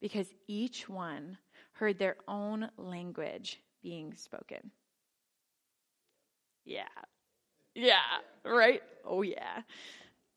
because 0.00 0.28
each 0.46 0.88
one 0.88 1.38
heard 1.72 1.98
their 1.98 2.16
own 2.28 2.68
language 2.76 3.60
being 3.82 4.14
spoken. 4.14 4.70
Yeah. 6.64 6.82
Yeah, 7.74 7.96
right? 8.44 8.82
Oh, 9.04 9.22
yeah. 9.22 9.62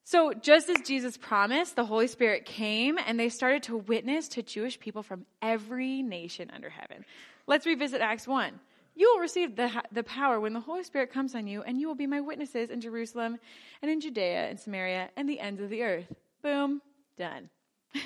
So, 0.04 0.34
just 0.34 0.68
as 0.68 0.86
Jesus 0.86 1.16
promised, 1.16 1.76
the 1.76 1.84
Holy 1.84 2.06
Spirit 2.06 2.44
came 2.44 2.98
and 3.06 3.18
they 3.18 3.30
started 3.30 3.62
to 3.64 3.76
witness 3.76 4.28
to 4.28 4.42
Jewish 4.42 4.78
people 4.78 5.02
from 5.02 5.24
every 5.40 6.02
nation 6.02 6.50
under 6.54 6.68
heaven. 6.68 7.04
Let's 7.46 7.66
revisit 7.66 8.00
Acts 8.00 8.28
1. 8.28 8.60
You 8.96 9.10
will 9.12 9.20
receive 9.20 9.56
the, 9.56 9.70
the 9.92 10.04
power 10.04 10.38
when 10.40 10.52
the 10.52 10.60
Holy 10.60 10.84
Spirit 10.84 11.12
comes 11.12 11.34
on 11.34 11.46
you, 11.46 11.62
and 11.62 11.80
you 11.80 11.88
will 11.88 11.94
be 11.94 12.06
my 12.06 12.20
witnesses 12.20 12.70
in 12.70 12.80
Jerusalem 12.80 13.38
and 13.82 13.90
in 13.90 14.00
Judea 14.00 14.48
and 14.50 14.60
Samaria 14.60 15.10
and 15.16 15.28
the 15.28 15.40
ends 15.40 15.60
of 15.60 15.70
the 15.70 15.82
earth. 15.82 16.12
Boom, 16.42 16.80
done. 17.18 17.50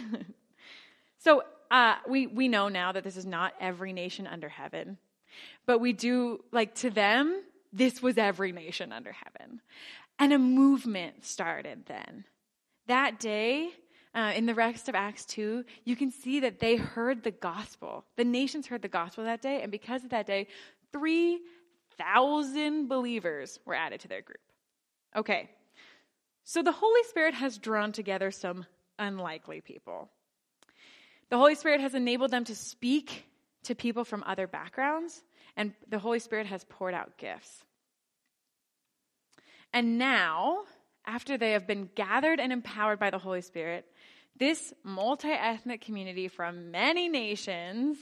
so, 1.18 1.42
uh, 1.70 1.96
we, 2.08 2.26
we 2.26 2.48
know 2.48 2.68
now 2.68 2.92
that 2.92 3.04
this 3.04 3.16
is 3.16 3.26
not 3.26 3.52
every 3.60 3.92
nation 3.92 4.26
under 4.26 4.48
heaven, 4.48 4.98
but 5.66 5.80
we 5.80 5.92
do, 5.92 6.42
like, 6.52 6.74
to 6.76 6.90
them, 6.90 7.42
this 7.72 8.02
was 8.02 8.16
every 8.16 8.52
nation 8.52 8.92
under 8.92 9.12
heaven. 9.12 9.60
And 10.18 10.32
a 10.32 10.38
movement 10.38 11.24
started 11.26 11.84
then. 11.86 12.24
That 12.86 13.20
day, 13.20 13.70
uh, 14.14 14.32
in 14.34 14.46
the 14.46 14.54
rest 14.54 14.88
of 14.88 14.94
Acts 14.94 15.26
2, 15.26 15.64
you 15.84 15.94
can 15.94 16.10
see 16.10 16.40
that 16.40 16.58
they 16.58 16.76
heard 16.76 17.22
the 17.22 17.30
gospel. 17.30 18.04
The 18.16 18.24
nations 18.24 18.66
heard 18.66 18.82
the 18.82 18.88
gospel 18.88 19.24
that 19.24 19.42
day, 19.42 19.60
and 19.62 19.70
because 19.70 20.04
of 20.04 20.10
that 20.10 20.26
day, 20.26 20.46
3,000 20.92 22.88
believers 22.88 23.58
were 23.66 23.74
added 23.74 24.00
to 24.00 24.08
their 24.08 24.22
group. 24.22 24.38
Okay, 25.14 25.50
so 26.44 26.62
the 26.62 26.72
Holy 26.72 27.02
Spirit 27.04 27.34
has 27.34 27.58
drawn 27.58 27.92
together 27.92 28.30
some 28.30 28.64
unlikely 28.98 29.60
people. 29.60 30.08
The 31.30 31.36
Holy 31.36 31.54
Spirit 31.54 31.80
has 31.80 31.94
enabled 31.94 32.30
them 32.30 32.44
to 32.44 32.54
speak 32.54 33.24
to 33.64 33.74
people 33.74 34.04
from 34.04 34.24
other 34.26 34.46
backgrounds, 34.46 35.22
and 35.56 35.72
the 35.88 35.98
Holy 35.98 36.18
Spirit 36.20 36.46
has 36.46 36.64
poured 36.64 36.94
out 36.94 37.18
gifts. 37.18 37.64
And 39.72 39.98
now, 39.98 40.62
after 41.06 41.36
they 41.36 41.52
have 41.52 41.66
been 41.66 41.90
gathered 41.94 42.40
and 42.40 42.52
empowered 42.52 42.98
by 42.98 43.10
the 43.10 43.18
Holy 43.18 43.42
Spirit, 43.42 43.84
this 44.38 44.72
multi 44.84 45.28
ethnic 45.28 45.80
community 45.80 46.28
from 46.28 46.70
many 46.70 47.08
nations 47.08 47.98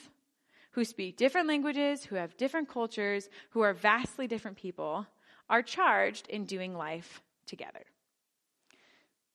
who 0.73 0.85
speak 0.85 1.17
different 1.17 1.49
languages, 1.49 2.05
who 2.05 2.17
have 2.17 2.37
different 2.37 2.69
cultures, 2.69 3.29
who 3.51 3.63
are 3.63 3.73
vastly 3.73 4.27
different 4.27 4.59
people, 4.59 5.07
are 5.49 5.63
charged 5.63 6.29
in 6.29 6.45
doing 6.45 6.77
life 6.77 7.23
together. 7.47 7.85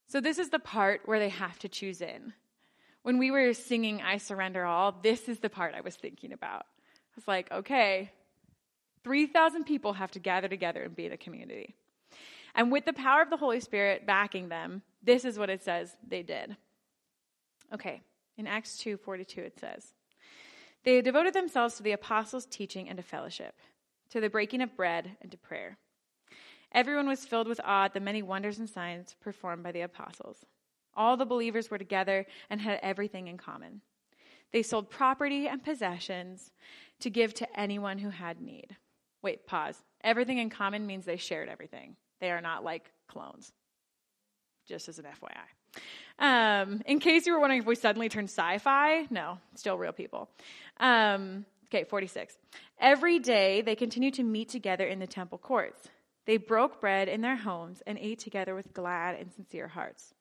So, 0.08 0.22
this 0.22 0.38
is 0.38 0.50
the 0.50 0.60
part 0.60 1.02
where 1.06 1.20
they 1.20 1.30
have 1.30 1.58
to 1.60 1.70
choose 1.70 2.02
in. 2.02 2.34
When 3.04 3.18
we 3.18 3.32
were 3.32 3.54
singing 3.54 4.02
I 4.02 4.18
Surrender 4.18 4.66
All, 4.66 4.92
this 4.92 5.28
is 5.28 5.40
the 5.40 5.50
part 5.50 5.74
I 5.74 5.82
was 5.82 5.96
thinking 5.96 6.34
about. 6.34 6.62
I 6.62 7.16
was 7.16 7.28
like, 7.28 7.52
okay, 7.52 8.12
3,000 9.04 9.64
people 9.64 9.94
have 9.94 10.12
to 10.12 10.20
gather 10.20 10.48
together 10.48 10.84
and 10.84 10.96
be 10.96 11.08
the 11.08 11.18
community. 11.18 11.76
And 12.54 12.72
with 12.72 12.86
the 12.86 12.94
power 12.94 13.22
of 13.22 13.30
the 13.30 13.38
Holy 13.38 13.60
Spirit 13.60 14.06
backing 14.06 14.50
them, 14.50 14.84
this 15.02 15.26
is 15.26 15.40
what 15.40 15.50
it 15.50 15.64
says 15.64 15.96
they 16.08 16.22
did. 16.22 16.56
Okay, 17.74 18.02
in 18.38 18.46
Acts 18.46 18.78
2:42 18.78 19.38
it 19.38 19.60
says, 19.60 19.94
"They 20.84 21.02
devoted 21.02 21.34
themselves 21.34 21.76
to 21.76 21.84
the 21.84 21.94
apostles' 21.94 22.46
teaching 22.46 22.90
and 22.90 22.98
to 22.98 23.04
fellowship, 23.04 23.56
to 24.10 24.20
the 24.20 24.30
breaking 24.30 24.62
of 24.62 24.76
bread 24.76 25.18
and 25.22 25.32
to 25.32 25.38
prayer. 25.38 25.78
Everyone 26.74 27.08
was 27.08 27.26
filled 27.26 27.48
with 27.48 27.62
awe 27.64 27.86
at 27.86 27.94
the 27.94 28.00
many 28.00 28.22
wonders 28.22 28.60
and 28.60 28.70
signs 28.70 29.16
performed 29.16 29.64
by 29.64 29.72
the 29.72 29.82
apostles. 29.82 30.46
All 30.96 31.18
the 31.18 31.26
believers 31.26 31.70
were 31.70 31.78
together 31.78 32.26
and 32.50 32.62
had 32.62 32.80
everything 32.82 33.28
in 33.28 33.38
common. 33.38 33.82
They 34.52 34.64
sold 34.64 34.90
property 34.90 35.48
and 35.48 35.64
possessions 35.64 36.52
to 37.00 37.10
give 37.10 37.34
to 37.36 37.60
anyone 37.60 38.00
who 38.00 38.10
had 38.10 38.42
need." 38.42 38.76
Wait, 39.22 39.46
pause. 39.46 39.78
Everything 40.04 40.40
in 40.40 40.50
common 40.50 40.88
means 40.88 41.06
they 41.06 41.18
shared 41.18 41.48
everything. 41.48 41.96
They 42.20 42.32
are 42.32 42.42
not 42.42 42.64
like 42.64 42.92
clones, 43.08 43.52
just 44.68 44.90
as 44.90 45.00
an 45.00 45.06
FYI. 45.06 45.48
Um, 46.20 46.82
in 46.86 47.00
case 47.00 47.26
you 47.26 47.34
were 47.34 47.40
wondering 47.40 47.62
if 47.62 47.68
we 47.68 47.76
suddenly 47.76 48.10
turned 48.10 48.30
sci 48.30 48.58
fi, 48.60 49.08
no, 49.10 49.38
still 49.56 49.78
real 49.78 49.92
people. 49.92 50.30
Um, 50.78 51.46
okay, 51.68 51.84
46. 51.84 52.38
Every 52.80 53.20
day 53.20 53.62
they 53.62 53.76
continued 53.76 54.16
to 54.16 54.24
meet 54.24 54.50
together 54.50 54.86
in 54.86 55.00
the 55.00 55.08
temple 55.08 55.38
courts. 55.38 55.88
They 56.26 56.38
broke 56.38 56.80
bread 56.82 57.08
in 57.08 57.22
their 57.22 57.36
homes 57.36 57.82
and 57.88 57.98
ate 57.98 58.20
together 58.20 58.54
with 58.54 58.74
glad 58.74 59.16
and 59.16 59.32
sincere 59.32 59.68
hearts, 59.68 60.14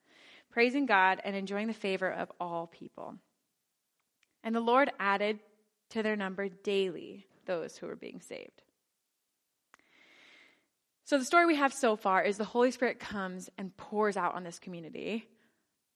praising 0.51 0.87
God 0.87 1.21
and 1.25 1.37
enjoying 1.37 1.67
the 1.67 1.73
favor 1.73 2.11
of 2.11 2.31
all 2.41 2.67
people. 2.67 3.17
And 4.43 4.55
the 4.55 4.61
Lord 4.61 4.91
added 4.99 5.41
to 5.91 6.03
their 6.03 6.17
number 6.17 6.49
daily 6.49 7.27
those 7.47 7.77
who 7.77 7.87
were 7.87 7.97
being 7.97 8.21
saved. 8.21 8.63
So, 11.05 11.19
the 11.19 11.25
story 11.25 11.47
we 11.47 11.57
have 11.57 11.73
so 11.73 11.97
far 11.97 12.23
is 12.23 12.37
the 12.37 12.45
Holy 12.45 12.71
Spirit 12.71 13.01
comes 13.01 13.51
and 13.59 13.77
pours 13.77 14.17
out 14.17 14.37
on 14.37 14.45
this 14.45 14.61
community. 14.61 15.27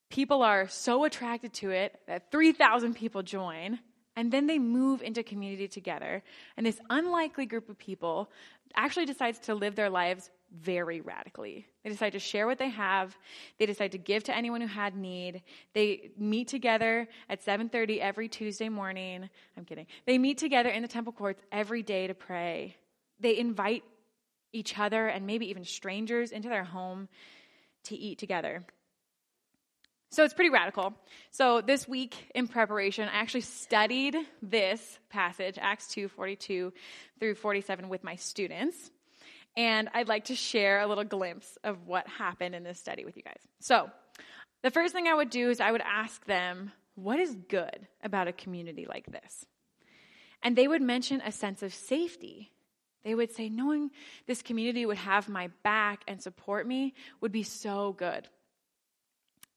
People 0.09 0.43
are 0.43 0.67
so 0.67 1.05
attracted 1.05 1.53
to 1.53 1.71
it 1.71 1.97
that 2.07 2.31
3,000 2.31 2.95
people 2.95 3.23
join, 3.23 3.79
and 4.17 4.31
then 4.31 4.47
they 4.47 4.59
move 4.59 5.01
into 5.01 5.23
community 5.23 5.69
together. 5.69 6.21
And 6.57 6.65
this 6.65 6.79
unlikely 6.89 7.45
group 7.45 7.69
of 7.69 7.77
people 7.77 8.29
actually 8.75 9.05
decides 9.05 9.39
to 9.39 9.55
live 9.55 9.75
their 9.75 9.89
lives 9.89 10.29
very 10.61 11.01
radically. 11.01 11.67
They 11.83 11.89
decide 11.89 12.13
to 12.13 12.19
share 12.19 12.47
what 12.47 12.57
they 12.57 12.69
have. 12.69 13.17
They 13.59 13.65
decide 13.65 13.91
to 13.91 13.97
give 13.97 14.23
to 14.25 14.35
anyone 14.35 14.61
who 14.61 14.67
had 14.67 14.95
need. 14.95 15.43
They 15.73 16.11
meet 16.17 16.47
together 16.47 17.07
at 17.29 17.41
7:30 17.43 17.99
every 17.99 18.27
Tuesday 18.29 18.69
morning. 18.69 19.29
I'm 19.57 19.65
kidding. 19.65 19.87
They 20.05 20.17
meet 20.17 20.37
together 20.37 20.69
in 20.69 20.81
the 20.81 20.87
temple 20.87 21.13
courts 21.13 21.41
every 21.51 21.83
day 21.83 22.07
to 22.07 22.13
pray. 22.13 22.75
They 23.19 23.37
invite 23.37 23.83
each 24.51 24.77
other 24.79 25.07
and 25.07 25.27
maybe 25.27 25.49
even 25.49 25.65
strangers 25.65 26.31
into 26.31 26.49
their 26.49 26.63
home 26.63 27.09
to 27.83 27.95
eat 27.95 28.17
together. 28.17 28.65
So 30.11 30.23
it's 30.23 30.33
pretty 30.33 30.49
radical. 30.49 30.93
So 31.31 31.59
this 31.59 31.87
week 31.87 32.31
in 32.33 32.47
preparation, 32.47 33.09
I 33.09 33.17
actually 33.17 33.41
studied 33.41 34.15
this 34.41 34.99
passage, 35.09 35.57
Acts 35.59 35.89
2 35.89 36.07
42 36.07 36.71
through 37.19 37.35
47, 37.35 37.89
with 37.89 38.03
my 38.03 38.15
students. 38.15 38.91
And 39.57 39.89
I'd 39.93 40.07
like 40.07 40.25
to 40.25 40.35
share 40.35 40.81
a 40.81 40.87
little 40.87 41.03
glimpse 41.03 41.57
of 41.63 41.87
what 41.87 42.07
happened 42.07 42.55
in 42.55 42.63
this 42.63 42.79
study 42.79 43.05
with 43.05 43.15
you 43.15 43.23
guys. 43.23 43.39
So, 43.59 43.89
the 44.63 44.71
first 44.71 44.93
thing 44.93 45.07
I 45.07 45.13
would 45.13 45.29
do 45.29 45.49
is 45.49 45.59
I 45.59 45.71
would 45.71 45.81
ask 45.81 46.25
them, 46.25 46.71
What 46.95 47.19
is 47.19 47.35
good 47.35 47.87
about 48.03 48.27
a 48.27 48.33
community 48.33 48.85
like 48.87 49.05
this? 49.05 49.45
And 50.43 50.55
they 50.55 50.67
would 50.67 50.81
mention 50.81 51.21
a 51.21 51.31
sense 51.31 51.63
of 51.63 51.73
safety. 51.73 52.51
They 53.03 53.15
would 53.15 53.31
say, 53.31 53.47
Knowing 53.47 53.91
this 54.27 54.41
community 54.41 54.85
would 54.85 54.97
have 54.97 55.29
my 55.29 55.49
back 55.63 56.03
and 56.07 56.21
support 56.21 56.67
me 56.67 56.93
would 57.21 57.31
be 57.31 57.43
so 57.43 57.93
good. 57.93 58.27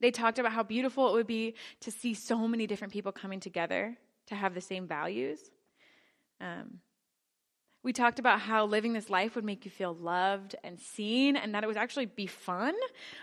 They 0.00 0.11
talked 0.12 0.38
about 0.38 0.52
how 0.52 0.62
beautiful 0.62 1.09
it 1.09 1.12
would 1.14 1.26
be 1.26 1.55
to 1.81 1.90
see 1.90 2.14
so 2.14 2.47
many 2.47 2.67
different 2.67 2.93
people 2.93 3.11
coming 3.11 3.40
together 3.40 3.97
to 4.26 4.35
have 4.35 4.55
the 4.55 4.61
same 4.61 4.87
values. 4.87 5.40
Um, 6.40 6.81
we 7.82 7.92
talked 7.92 8.18
about 8.18 8.40
how 8.40 8.66
living 8.66 8.92
this 8.92 9.08
life 9.08 9.37
would 9.37 9.44
make 9.44 9.64
you 9.64 9.70
feel 9.70 9.94
loved 9.94 10.56
and 10.64 10.80
seen, 10.80 11.37
and 11.37 11.54
that 11.54 11.62
it 11.62 11.66
would 11.66 11.76
actually 11.76 12.06
be 12.06 12.26
fun. 12.26 12.75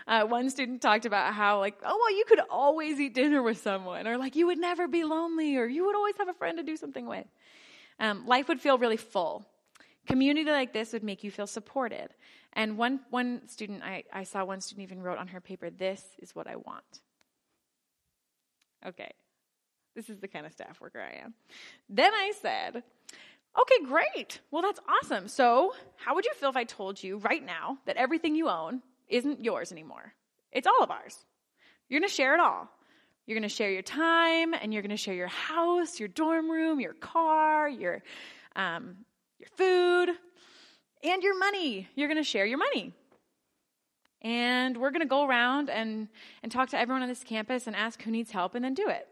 Uh, 0.06 0.24
one 0.24 0.48
student 0.48 0.80
talked 0.80 1.04
about 1.04 1.34
how, 1.34 1.58
like, 1.60 1.76
oh, 1.84 1.98
well, 2.00 2.16
you 2.16 2.24
could 2.26 2.40
always 2.50 2.98
eat 2.98 3.14
dinner 3.14 3.42
with 3.42 3.58
someone, 3.58 4.06
or 4.06 4.16
like, 4.16 4.34
you 4.34 4.46
would 4.46 4.58
never 4.58 4.88
be 4.88 5.04
lonely, 5.04 5.56
or 5.56 5.66
you 5.66 5.84
would 5.84 5.94
always 5.94 6.16
have 6.16 6.28
a 6.28 6.32
friend 6.32 6.56
to 6.58 6.64
do 6.64 6.76
something 6.76 7.06
with. 7.06 7.26
Um, 8.00 8.26
life 8.26 8.48
would 8.48 8.60
feel 8.60 8.78
really 8.78 8.96
full. 8.96 9.46
Community 10.06 10.50
like 10.50 10.72
this 10.72 10.92
would 10.92 11.02
make 11.02 11.22
you 11.22 11.30
feel 11.30 11.46
supported. 11.46 12.08
And 12.52 12.78
one, 12.78 13.00
one 13.10 13.46
student, 13.48 13.82
I, 13.82 14.04
I 14.12 14.24
saw 14.24 14.44
one 14.44 14.60
student 14.60 14.84
even 14.84 15.02
wrote 15.02 15.18
on 15.18 15.28
her 15.28 15.40
paper, 15.40 15.68
This 15.68 16.02
is 16.18 16.34
what 16.34 16.46
I 16.46 16.56
want. 16.56 17.00
Okay, 18.86 19.10
this 19.94 20.08
is 20.08 20.18
the 20.20 20.28
kind 20.28 20.46
of 20.46 20.52
staff 20.52 20.80
worker 20.80 21.00
I 21.00 21.24
am. 21.24 21.34
Then 21.88 22.14
I 22.14 22.32
said, 22.40 22.84
Okay, 23.58 23.84
great. 23.84 24.40
Well, 24.50 24.62
that's 24.62 24.80
awesome. 24.88 25.28
So, 25.28 25.74
how 25.96 26.14
would 26.14 26.24
you 26.24 26.34
feel 26.34 26.50
if 26.50 26.56
I 26.56 26.64
told 26.64 27.02
you 27.02 27.18
right 27.18 27.44
now 27.44 27.78
that 27.86 27.96
everything 27.96 28.34
you 28.34 28.48
own 28.48 28.82
isn't 29.08 29.42
yours 29.42 29.72
anymore? 29.72 30.12
It's 30.52 30.66
all 30.66 30.82
of 30.82 30.90
ours. 30.90 31.16
You're 31.88 32.00
going 32.00 32.08
to 32.08 32.14
share 32.14 32.34
it 32.34 32.40
all. 32.40 32.68
You're 33.26 33.38
going 33.38 33.48
to 33.48 33.54
share 33.54 33.70
your 33.70 33.82
time, 33.82 34.54
and 34.54 34.72
you're 34.72 34.82
going 34.82 34.90
to 34.90 34.96
share 34.96 35.14
your 35.14 35.28
house, 35.28 35.98
your 35.98 36.08
dorm 36.08 36.50
room, 36.50 36.80
your 36.80 36.92
car, 36.92 37.68
your 37.68 38.02
um, 38.54 38.96
your 39.38 39.48
food, 39.56 40.14
and 41.02 41.22
your 41.22 41.38
money. 41.38 41.88
You're 41.94 42.08
going 42.08 42.18
to 42.18 42.24
share 42.24 42.46
your 42.46 42.58
money. 42.58 42.92
And 44.22 44.76
we're 44.76 44.90
going 44.90 45.02
to 45.02 45.06
go 45.06 45.26
around 45.26 45.70
and, 45.70 46.08
and 46.42 46.50
talk 46.50 46.70
to 46.70 46.78
everyone 46.78 47.02
on 47.02 47.08
this 47.08 47.22
campus 47.22 47.66
and 47.66 47.76
ask 47.76 48.02
who 48.02 48.10
needs 48.10 48.30
help 48.30 48.54
and 48.54 48.64
then 48.64 48.74
do 48.74 48.88
it. 48.88 49.06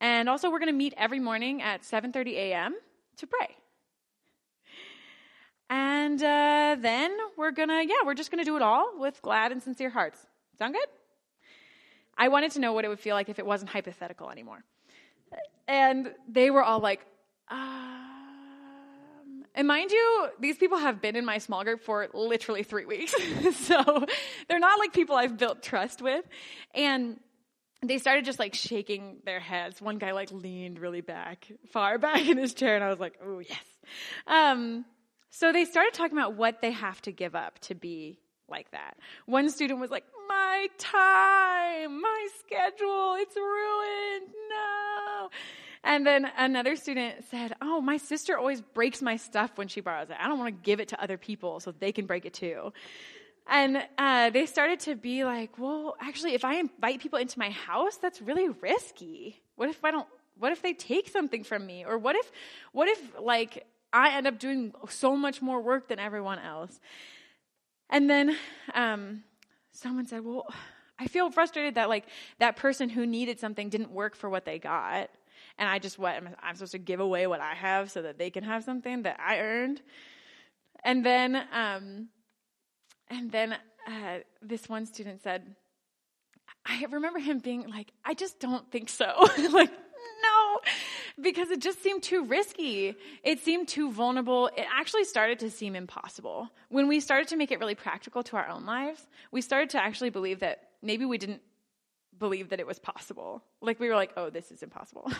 And 0.00 0.28
also 0.28 0.50
we're 0.50 0.58
going 0.58 0.72
to 0.72 0.76
meet 0.76 0.94
every 0.96 1.20
morning 1.20 1.62
at 1.62 1.82
7:30 1.82 2.32
a.m 2.32 2.76
to 3.18 3.26
pray. 3.26 3.56
And 5.68 6.22
uh, 6.22 6.76
then 6.78 7.16
we're 7.36 7.50
gonna, 7.50 7.82
yeah, 7.82 7.96
we're 8.04 8.14
just 8.14 8.30
gonna 8.30 8.44
do 8.44 8.56
it 8.56 8.62
all 8.62 8.92
with 8.98 9.20
glad 9.22 9.52
and 9.52 9.62
sincere 9.62 9.90
hearts. 9.90 10.26
Sound 10.58 10.74
good? 10.74 10.88
I 12.16 12.28
wanted 12.28 12.52
to 12.52 12.60
know 12.60 12.72
what 12.72 12.84
it 12.84 12.88
would 12.88 13.00
feel 13.00 13.14
like 13.14 13.28
if 13.28 13.38
it 13.38 13.46
wasn't 13.46 13.70
hypothetical 13.70 14.30
anymore. 14.30 14.64
And 15.68 16.14
they 16.28 16.50
were 16.50 16.62
all 16.62 16.78
like, 16.78 17.04
um, 17.48 19.44
and 19.54 19.66
mind 19.66 19.90
you, 19.90 20.28
these 20.38 20.56
people 20.56 20.78
have 20.78 21.02
been 21.02 21.16
in 21.16 21.24
my 21.24 21.38
small 21.38 21.64
group 21.64 21.82
for 21.82 22.08
literally 22.14 22.62
three 22.62 22.84
weeks. 22.86 23.14
so 23.56 24.06
they're 24.48 24.60
not 24.60 24.78
like 24.78 24.92
people 24.92 25.16
I've 25.16 25.36
built 25.36 25.62
trust 25.62 26.00
with. 26.00 26.24
And 26.74 27.18
they 27.82 27.98
started 27.98 28.24
just 28.24 28.38
like 28.38 28.54
shaking 28.54 29.18
their 29.24 29.40
heads. 29.40 29.80
One 29.80 29.98
guy 29.98 30.12
like 30.12 30.30
leaned 30.32 30.78
really 30.78 31.00
back, 31.00 31.46
far 31.72 31.98
back 32.06 32.26
in 32.26 32.38
his 32.38 32.54
chair, 32.54 32.74
and 32.74 32.84
I 32.84 32.88
was 32.88 33.00
like, 33.00 33.18
oh, 33.24 33.38
yes. 33.38 33.58
Um, 34.26 34.84
so 35.30 35.52
they 35.52 35.64
started 35.64 35.94
talking 35.94 36.16
about 36.16 36.34
what 36.34 36.62
they 36.62 36.72
have 36.72 37.00
to 37.02 37.12
give 37.12 37.34
up 37.34 37.58
to 37.60 37.74
be 37.74 38.18
like 38.48 38.70
that. 38.70 38.96
One 39.26 39.50
student 39.50 39.80
was 39.80 39.90
like, 39.90 40.04
my 40.28 40.68
time, 40.78 42.00
my 42.00 42.28
schedule, 42.40 43.16
it's 43.18 43.36
ruined. 43.36 44.32
No. 44.48 45.30
And 45.84 46.04
then 46.04 46.28
another 46.36 46.74
student 46.74 47.24
said, 47.30 47.54
Oh, 47.60 47.80
my 47.80 47.96
sister 47.96 48.36
always 48.36 48.60
breaks 48.60 49.00
my 49.00 49.16
stuff 49.16 49.52
when 49.54 49.68
she 49.68 49.80
borrows 49.80 50.10
it. 50.10 50.16
I 50.18 50.26
don't 50.26 50.38
want 50.38 50.54
to 50.54 50.62
give 50.64 50.80
it 50.80 50.88
to 50.88 51.00
other 51.00 51.16
people 51.16 51.60
so 51.60 51.72
they 51.72 51.92
can 51.92 52.06
break 52.06 52.26
it 52.26 52.34
too. 52.34 52.72
And 53.48 53.84
uh, 53.96 54.30
they 54.30 54.44
started 54.46 54.80
to 54.80 54.96
be 54.96 55.24
like, 55.24 55.58
well, 55.58 55.96
actually, 56.00 56.34
if 56.34 56.44
I 56.44 56.56
invite 56.56 57.00
people 57.00 57.18
into 57.18 57.38
my 57.38 57.50
house, 57.50 57.96
that's 57.96 58.20
really 58.20 58.48
risky. 58.48 59.40
What 59.54 59.68
if 59.68 59.84
I 59.84 59.90
don't? 59.92 60.08
What 60.38 60.52
if 60.52 60.62
they 60.62 60.74
take 60.74 61.08
something 61.08 61.44
from 61.44 61.64
me? 61.64 61.84
Or 61.84 61.96
what 61.96 62.16
if, 62.16 62.30
what 62.72 62.88
if 62.88 63.00
like 63.20 63.66
I 63.92 64.16
end 64.16 64.26
up 64.26 64.38
doing 64.38 64.74
so 64.88 65.16
much 65.16 65.40
more 65.40 65.60
work 65.60 65.88
than 65.88 65.98
everyone 65.98 66.38
else? 66.38 66.78
And 67.88 68.10
then 68.10 68.36
um, 68.74 69.22
someone 69.70 70.06
said, 70.06 70.24
well, 70.24 70.46
I 70.98 71.06
feel 71.06 71.30
frustrated 71.30 71.76
that 71.76 71.88
like 71.88 72.06
that 72.38 72.56
person 72.56 72.88
who 72.88 73.06
needed 73.06 73.38
something 73.38 73.68
didn't 73.68 73.92
work 73.92 74.16
for 74.16 74.28
what 74.28 74.44
they 74.44 74.58
got, 74.58 75.10
and 75.58 75.68
I 75.68 75.78
just 75.78 75.98
what 75.98 76.20
I'm 76.42 76.54
supposed 76.56 76.72
to 76.72 76.78
give 76.78 77.00
away 77.00 77.26
what 77.26 77.40
I 77.40 77.54
have 77.54 77.90
so 77.90 78.02
that 78.02 78.18
they 78.18 78.30
can 78.30 78.44
have 78.44 78.64
something 78.64 79.02
that 79.02 79.20
I 79.24 79.38
earned. 79.38 79.82
And 80.84 81.04
then 81.04 81.42
um, 81.52 82.08
and 83.08 83.30
then 83.30 83.56
uh, 83.86 84.18
this 84.42 84.68
one 84.68 84.86
student 84.86 85.22
said, 85.22 85.54
I 86.64 86.84
remember 86.90 87.18
him 87.18 87.38
being 87.38 87.68
like, 87.68 87.92
I 88.04 88.14
just 88.14 88.40
don't 88.40 88.70
think 88.70 88.88
so. 88.88 89.04
like, 89.50 89.70
no, 89.70 90.60
because 91.20 91.50
it 91.50 91.60
just 91.60 91.82
seemed 91.82 92.02
too 92.02 92.24
risky. 92.24 92.96
It 93.22 93.40
seemed 93.40 93.68
too 93.68 93.90
vulnerable. 93.92 94.48
It 94.48 94.66
actually 94.72 95.04
started 95.04 95.38
to 95.40 95.50
seem 95.50 95.76
impossible. 95.76 96.50
When 96.68 96.88
we 96.88 97.00
started 97.00 97.28
to 97.28 97.36
make 97.36 97.52
it 97.52 97.60
really 97.60 97.74
practical 97.76 98.22
to 98.24 98.36
our 98.36 98.48
own 98.48 98.66
lives, 98.66 99.06
we 99.30 99.40
started 99.40 99.70
to 99.70 99.82
actually 99.82 100.10
believe 100.10 100.40
that 100.40 100.70
maybe 100.82 101.04
we 101.04 101.18
didn't 101.18 101.42
believe 102.18 102.48
that 102.48 102.60
it 102.60 102.66
was 102.66 102.78
possible. 102.78 103.42
Like, 103.60 103.78
we 103.78 103.88
were 103.88 103.94
like, 103.94 104.12
oh, 104.16 104.30
this 104.30 104.50
is 104.50 104.62
impossible. 104.62 105.10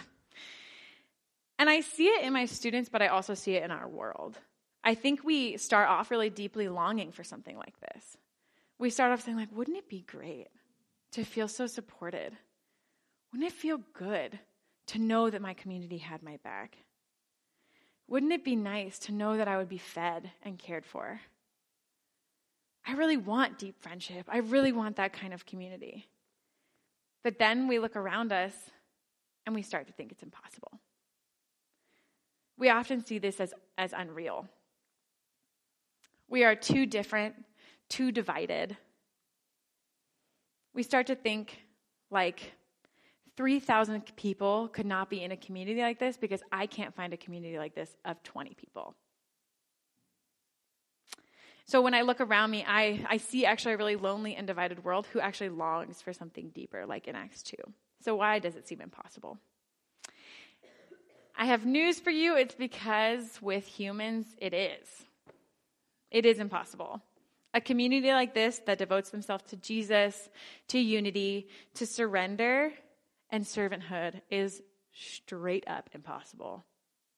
and 1.59 1.71
I 1.71 1.81
see 1.81 2.07
it 2.07 2.25
in 2.25 2.33
my 2.33 2.47
students, 2.47 2.89
but 2.89 3.03
I 3.03 3.09
also 3.09 3.35
see 3.35 3.55
it 3.55 3.63
in 3.63 3.71
our 3.71 3.89
world. 3.89 4.39
I 4.87 4.95
think 4.95 5.25
we 5.25 5.57
start 5.57 5.89
off 5.89 6.13
really 6.13 6.31
deeply 6.31 6.69
longing 6.69 7.11
for 7.11 7.25
something 7.25 7.59
like 7.59 7.75
this. 7.81 8.17
We 8.79 8.89
start 8.89 9.11
off 9.11 9.21
saying, 9.21 9.37
like, 9.37 9.51
wouldn't 9.51 9.77
it 9.77 9.89
be 9.89 10.05
great 10.07 10.47
to 11.11 11.25
feel 11.25 11.49
so 11.49 11.67
supported? 11.67 12.37
Wouldn't 13.33 13.51
it 13.51 13.57
feel 13.57 13.81
good 13.95 14.39
to 14.87 15.01
know 15.01 15.29
that 15.29 15.43
my 15.43 15.55
community 15.55 15.99
had 15.99 16.23
my 16.23 16.37
back? 16.45 16.77
Wouldn't 18.07 18.31
it 18.31 18.45
be 18.45 18.55
nice 18.55 19.01
to 19.01 19.13
know 19.13 19.37
that 19.37 19.49
I 19.49 19.57
would 19.57 19.69
be 19.69 19.77
fed 19.77 20.31
and 20.45 20.57
cared 20.57 20.87
for? 20.87 21.21
I 22.87 22.93
really 22.93 23.17
want 23.17 23.59
deep 23.59 23.83
friendship. 23.83 24.27
I 24.29 24.39
really 24.39 24.71
want 24.71 24.97
that 24.97 25.13
kind 25.13 25.35
of 25.35 25.45
community. 25.47 26.07
But 27.25 27.41
then 27.41 27.67
we 27.67 27.81
look 27.81 27.97
around 27.97 28.33
us 28.33 28.55
and 29.45 29.53
we 29.53 29.63
start 29.63 29.89
to 29.89 29.93
think 29.93 30.13
it's 30.13 30.23
impossible. 30.23 30.79
We 32.57 32.71
often 32.71 33.05
see 33.05 33.19
this 33.19 33.41
as, 33.41 33.53
as 33.77 33.93
unreal. 33.93 34.49
We 36.29 36.45
are 36.45 36.55
too 36.55 36.87
different, 36.87 37.35
too 37.89 38.13
divided. 38.13 38.77
We 40.75 40.83
start 40.83 41.07
to 41.07 41.15
think 41.15 41.59
like 42.11 42.53
3,000 43.37 44.17
people 44.17 44.69
could 44.69 44.87
not 44.87 45.11
be 45.11 45.23
in 45.23 45.33
a 45.33 45.37
community 45.37 45.81
like 45.81 45.99
this 45.99 46.17
because 46.17 46.43
I 46.51 46.67
can't 46.67 46.95
find 46.95 47.13
a 47.13 47.17
community 47.17 47.59
like 47.59 47.75
this 47.75 47.95
of 48.05 48.23
20 48.23 48.55
people. 48.55 48.95
So 51.67 51.83
when 51.83 51.95
I 51.95 52.03
look 52.03 52.21
around 52.21 52.53
me, 52.53 52.65
I, 52.67 53.05
I 53.09 53.17
see 53.17 53.45
actually 53.45 53.75
a 53.75 53.77
really 53.77 53.97
lonely 53.97 54.37
and 54.37 54.47
divided 54.47 54.85
world 54.85 55.07
who 55.13 55.19
actually 55.19 55.49
longs 55.49 56.01
for 56.01 56.13
something 56.13 56.51
deeper, 56.51 56.87
like 56.87 57.09
in 57.09 57.17
Acts 57.17 57.43
2. 57.43 57.57
So 58.01 58.15
why 58.15 58.39
does 58.39 58.55
it 58.55 58.69
seem 58.69 58.81
impossible? 58.81 59.39
I 61.37 61.47
have 61.47 61.67
news 61.67 61.99
for 61.99 62.11
you. 62.11 62.37
It's 62.37 62.55
because 62.55 63.41
with 63.43 63.67
humans, 63.67 64.27
it 64.39 64.55
is. 64.55 65.06
It 66.17 66.25
is 66.25 66.39
impossible. 66.39 67.03
A 67.53 67.61
community 67.61 68.11
like 68.11 68.33
this 68.33 68.59
that 68.65 68.79
devotes 68.79 69.11
themselves 69.11 69.45
to 69.51 69.57
Jesus, 69.57 70.31
to 70.69 70.79
unity, 70.79 71.49
to 71.75 71.85
surrender, 71.85 72.73
and 73.29 73.45
servanthood 73.45 74.23
is 74.31 74.63
straight 74.95 75.65
up 75.67 75.91
impossible 75.93 76.65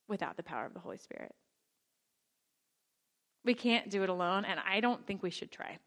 without 0.09 0.37
the 0.37 0.43
power 0.43 0.67
of 0.67 0.75
the 0.75 0.81
Holy 0.81 0.99
Spirit. 0.99 1.33
We 3.45 3.55
can't 3.55 3.89
do 3.89 4.03
it 4.03 4.09
alone, 4.09 4.45
and 4.45 4.59
I 4.69 4.81
don't 4.81 5.07
think 5.07 5.23
we 5.23 5.31
should 5.31 5.53
try. 5.53 5.79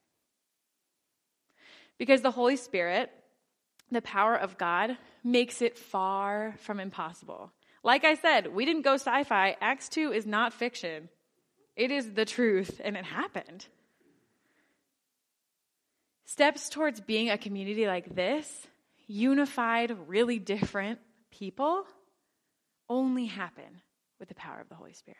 Because 1.98 2.22
the 2.22 2.32
Holy 2.32 2.56
Spirit, 2.56 3.12
the 3.92 4.02
power 4.02 4.38
of 4.38 4.58
God, 4.58 4.98
makes 5.22 5.62
it 5.62 5.78
far 5.78 6.56
from 6.60 6.80
impossible. 6.80 7.52
Like 7.84 8.06
I 8.06 8.16
said, 8.16 8.56
we 8.56 8.64
didn't 8.64 8.84
go 8.84 8.94
sci 8.94 9.26
fi. 9.26 9.58
Acts 9.60 9.90
2 9.90 10.14
is 10.14 10.26
not 10.26 10.54
fiction, 10.54 11.10
it 11.82 11.90
is 11.90 12.14
the 12.14 12.26
truth, 12.26 12.80
and 12.84 12.96
it 12.96 13.04
happened. 13.04 13.66
Steps 16.26 16.70
towards 16.70 17.02
being 17.02 17.32
a 17.32 17.40
community 17.40 17.88
like 17.88 18.14
this, 18.14 18.68
unified, 19.08 19.98
really 20.06 20.38
different 20.38 21.00
people, 21.32 21.86
only 22.88 23.26
happen 23.26 23.82
with 24.20 24.30
the 24.30 24.36
power 24.36 24.62
of 24.62 24.70
the 24.70 24.76
Holy 24.76 24.94
Spirit. 24.94 25.18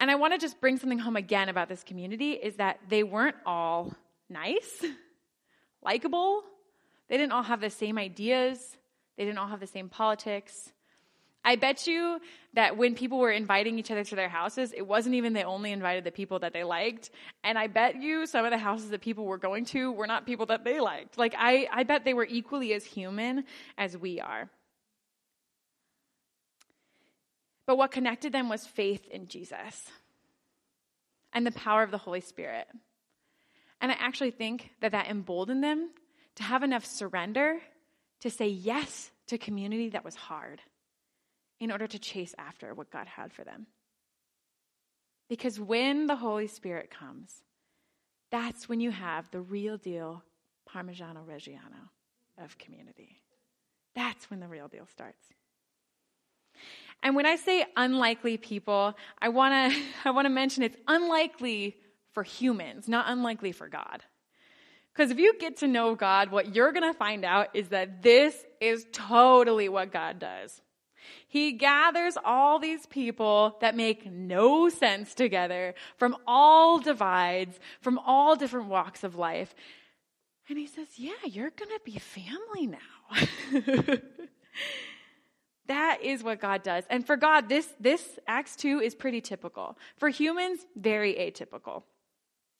And 0.00 0.10
I 0.10 0.16
want 0.16 0.32
to 0.32 0.38
just 0.40 0.60
bring 0.60 0.78
something 0.78 0.98
home 0.98 1.14
again 1.14 1.48
about 1.48 1.68
this 1.68 1.84
community 1.84 2.32
is 2.32 2.56
that 2.56 2.80
they 2.88 3.04
weren't 3.04 3.36
all 3.46 3.94
nice, 4.28 4.84
likable. 5.84 6.42
They 7.08 7.18
didn't 7.18 7.30
all 7.30 7.44
have 7.44 7.60
the 7.60 7.70
same 7.70 7.98
ideas. 7.98 8.76
They 9.16 9.26
didn't 9.26 9.38
all 9.38 9.46
have 9.46 9.60
the 9.60 9.68
same 9.68 9.88
politics. 9.88 10.72
I 11.44 11.56
bet 11.56 11.86
you 11.86 12.20
that 12.54 12.76
when 12.76 12.94
people 12.94 13.18
were 13.18 13.30
inviting 13.30 13.78
each 13.78 13.90
other 13.90 14.04
to 14.04 14.16
their 14.16 14.30
houses, 14.30 14.72
it 14.74 14.86
wasn't 14.86 15.16
even 15.16 15.34
they 15.34 15.44
only 15.44 15.72
invited 15.72 16.04
the 16.04 16.10
people 16.10 16.38
that 16.38 16.54
they 16.54 16.64
liked. 16.64 17.10
And 17.42 17.58
I 17.58 17.66
bet 17.66 18.00
you 18.00 18.26
some 18.26 18.46
of 18.46 18.50
the 18.50 18.58
houses 18.58 18.90
that 18.90 19.02
people 19.02 19.24
were 19.26 19.36
going 19.36 19.66
to 19.66 19.92
were 19.92 20.06
not 20.06 20.24
people 20.24 20.46
that 20.46 20.64
they 20.64 20.80
liked. 20.80 21.18
Like, 21.18 21.34
I, 21.36 21.68
I 21.70 21.82
bet 21.82 22.04
they 22.04 22.14
were 22.14 22.24
equally 22.24 22.72
as 22.72 22.84
human 22.84 23.44
as 23.76 23.96
we 23.96 24.20
are. 24.20 24.48
But 27.66 27.76
what 27.76 27.90
connected 27.90 28.32
them 28.32 28.48
was 28.48 28.66
faith 28.66 29.06
in 29.10 29.28
Jesus 29.28 29.90
and 31.32 31.46
the 31.46 31.52
power 31.52 31.82
of 31.82 31.90
the 31.90 31.98
Holy 31.98 32.20
Spirit. 32.20 32.66
And 33.80 33.92
I 33.92 33.96
actually 33.98 34.30
think 34.30 34.70
that 34.80 34.92
that 34.92 35.08
emboldened 35.08 35.62
them 35.62 35.90
to 36.36 36.42
have 36.42 36.62
enough 36.62 36.86
surrender 36.86 37.58
to 38.20 38.30
say 38.30 38.48
yes 38.48 39.10
to 39.26 39.36
community 39.36 39.90
that 39.90 40.04
was 40.04 40.14
hard 40.14 40.60
in 41.60 41.70
order 41.70 41.86
to 41.86 41.98
chase 41.98 42.34
after 42.38 42.74
what 42.74 42.90
God 42.90 43.06
had 43.06 43.32
for 43.32 43.44
them. 43.44 43.66
Because 45.28 45.58
when 45.58 46.06
the 46.06 46.16
Holy 46.16 46.46
Spirit 46.46 46.90
comes, 46.90 47.42
that's 48.30 48.68
when 48.68 48.80
you 48.80 48.90
have 48.90 49.30
the 49.30 49.40
real 49.40 49.76
deal 49.76 50.22
Parmigiano 50.68 51.24
Reggiano 51.24 51.88
of 52.42 52.58
community. 52.58 53.20
That's 53.94 54.28
when 54.28 54.40
the 54.40 54.48
real 54.48 54.68
deal 54.68 54.86
starts. 54.86 55.22
And 57.02 57.14
when 57.14 57.26
I 57.26 57.36
say 57.36 57.64
unlikely 57.76 58.38
people, 58.38 58.96
I 59.20 59.28
want 59.28 59.72
to 59.72 59.80
I 60.04 60.10
want 60.10 60.26
to 60.26 60.30
mention 60.30 60.62
it's 60.62 60.76
unlikely 60.88 61.76
for 62.12 62.22
humans, 62.22 62.88
not 62.88 63.06
unlikely 63.08 63.52
for 63.52 63.68
God. 63.68 64.02
Because 64.92 65.10
if 65.10 65.18
you 65.18 65.36
get 65.38 65.58
to 65.58 65.66
know 65.66 65.96
God, 65.96 66.30
what 66.30 66.54
you're 66.54 66.72
going 66.72 66.90
to 66.90 66.96
find 66.96 67.24
out 67.24 67.48
is 67.54 67.68
that 67.68 68.02
this 68.02 68.36
is 68.60 68.86
totally 68.92 69.68
what 69.68 69.92
God 69.92 70.20
does. 70.20 70.60
He 71.28 71.52
gathers 71.52 72.16
all 72.24 72.58
these 72.58 72.86
people 72.86 73.56
that 73.60 73.76
make 73.76 74.10
no 74.10 74.68
sense 74.68 75.14
together 75.14 75.74
from 75.96 76.16
all 76.26 76.78
divides, 76.78 77.58
from 77.80 77.98
all 77.98 78.36
different 78.36 78.68
walks 78.68 79.04
of 79.04 79.16
life. 79.16 79.54
And 80.48 80.58
he 80.58 80.66
says, 80.66 80.88
Yeah, 80.96 81.12
you're 81.24 81.50
going 81.50 81.70
to 81.70 81.80
be 81.84 81.98
family 81.98 82.66
now. 82.66 82.78
that 85.66 85.98
is 86.02 86.22
what 86.22 86.40
God 86.40 86.62
does. 86.62 86.84
And 86.90 87.06
for 87.06 87.16
God, 87.16 87.48
this, 87.48 87.68
this 87.80 88.18
Acts 88.26 88.56
2 88.56 88.80
is 88.80 88.94
pretty 88.94 89.20
typical. 89.20 89.78
For 89.96 90.08
humans, 90.08 90.60
very 90.76 91.14
atypical. 91.14 91.84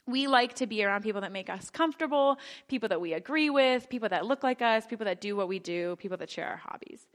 We 0.07 0.27
like 0.27 0.55
to 0.57 0.67
be 0.67 0.85
around 0.85 1.03
people 1.03 1.23
that 1.23 1.33
make 1.33 1.49
us 1.49 1.71
comfortable, 1.71 2.39
people 2.69 2.91
that 2.91 3.01
we 3.01 3.15
agree 3.15 3.49
with, 3.49 3.89
people 3.89 4.11
that 4.11 4.27
look 4.27 4.43
like 4.43 4.61
us, 4.61 4.87
people 4.87 5.07
that 5.07 5.21
do 5.21 5.35
what 5.35 5.49
we 5.49 5.59
do, 5.59 5.97
people 5.97 6.19
that 6.19 6.29
share 6.29 6.47
our 6.47 6.57
hobbies. 6.59 7.07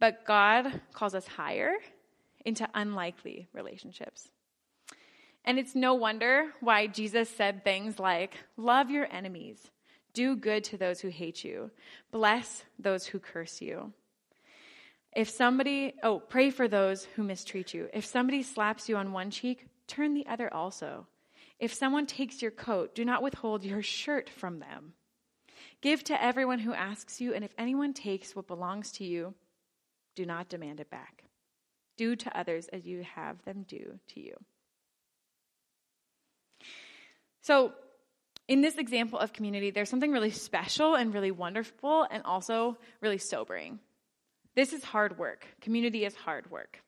But 0.00 0.24
God 0.24 0.80
calls 0.92 1.14
us 1.14 1.26
higher 1.26 1.74
into 2.44 2.68
unlikely 2.74 3.46
relationships. 3.52 4.28
And 5.44 5.58
it's 5.58 5.74
no 5.74 5.94
wonder 5.94 6.46
why 6.60 6.86
Jesus 6.86 7.28
said 7.28 7.64
things 7.64 7.98
like, 7.98 8.34
Love 8.56 8.90
your 8.90 9.06
enemies, 9.10 9.70
do 10.12 10.36
good 10.36 10.64
to 10.64 10.76
those 10.76 11.00
who 11.00 11.08
hate 11.08 11.44
you, 11.44 11.70
bless 12.10 12.64
those 12.78 13.06
who 13.06 13.18
curse 13.18 13.60
you. 13.60 13.92
If 15.14 15.28
somebody, 15.28 15.94
oh, 16.02 16.20
pray 16.20 16.50
for 16.50 16.68
those 16.68 17.04
who 17.04 17.22
mistreat 17.22 17.74
you. 17.74 17.88
If 17.92 18.06
somebody 18.06 18.42
slaps 18.42 18.88
you 18.88 18.96
on 18.96 19.12
one 19.12 19.30
cheek, 19.30 19.66
turn 19.88 20.14
the 20.14 20.26
other 20.26 20.52
also. 20.52 21.06
If 21.58 21.74
someone 21.74 22.06
takes 22.06 22.40
your 22.40 22.52
coat, 22.52 22.94
do 22.94 23.04
not 23.04 23.22
withhold 23.22 23.64
your 23.64 23.82
shirt 23.82 24.30
from 24.30 24.60
them. 24.60 24.92
Give 25.80 26.02
to 26.04 26.22
everyone 26.22 26.60
who 26.60 26.72
asks 26.72 27.20
you, 27.20 27.34
and 27.34 27.44
if 27.44 27.52
anyone 27.58 27.92
takes 27.92 28.36
what 28.36 28.46
belongs 28.46 28.92
to 28.92 29.04
you, 29.04 29.34
do 30.20 30.26
not 30.26 30.50
demand 30.50 30.80
it 30.80 30.90
back. 30.90 31.24
Do 31.96 32.14
to 32.14 32.38
others 32.38 32.68
as 32.70 32.84
you 32.84 33.02
have 33.14 33.42
them 33.46 33.64
do 33.66 33.98
to 34.08 34.20
you. 34.20 34.34
So, 37.40 37.72
in 38.46 38.60
this 38.60 38.76
example 38.76 39.18
of 39.18 39.32
community, 39.32 39.70
there's 39.70 39.88
something 39.88 40.12
really 40.12 40.30
special 40.30 40.94
and 40.94 41.14
really 41.14 41.30
wonderful 41.30 42.06
and 42.10 42.22
also 42.24 42.76
really 43.00 43.16
sobering. 43.16 43.78
This 44.54 44.74
is 44.74 44.84
hard 44.84 45.18
work. 45.18 45.46
Community 45.62 46.04
is 46.04 46.14
hard 46.14 46.50
work. 46.50 46.82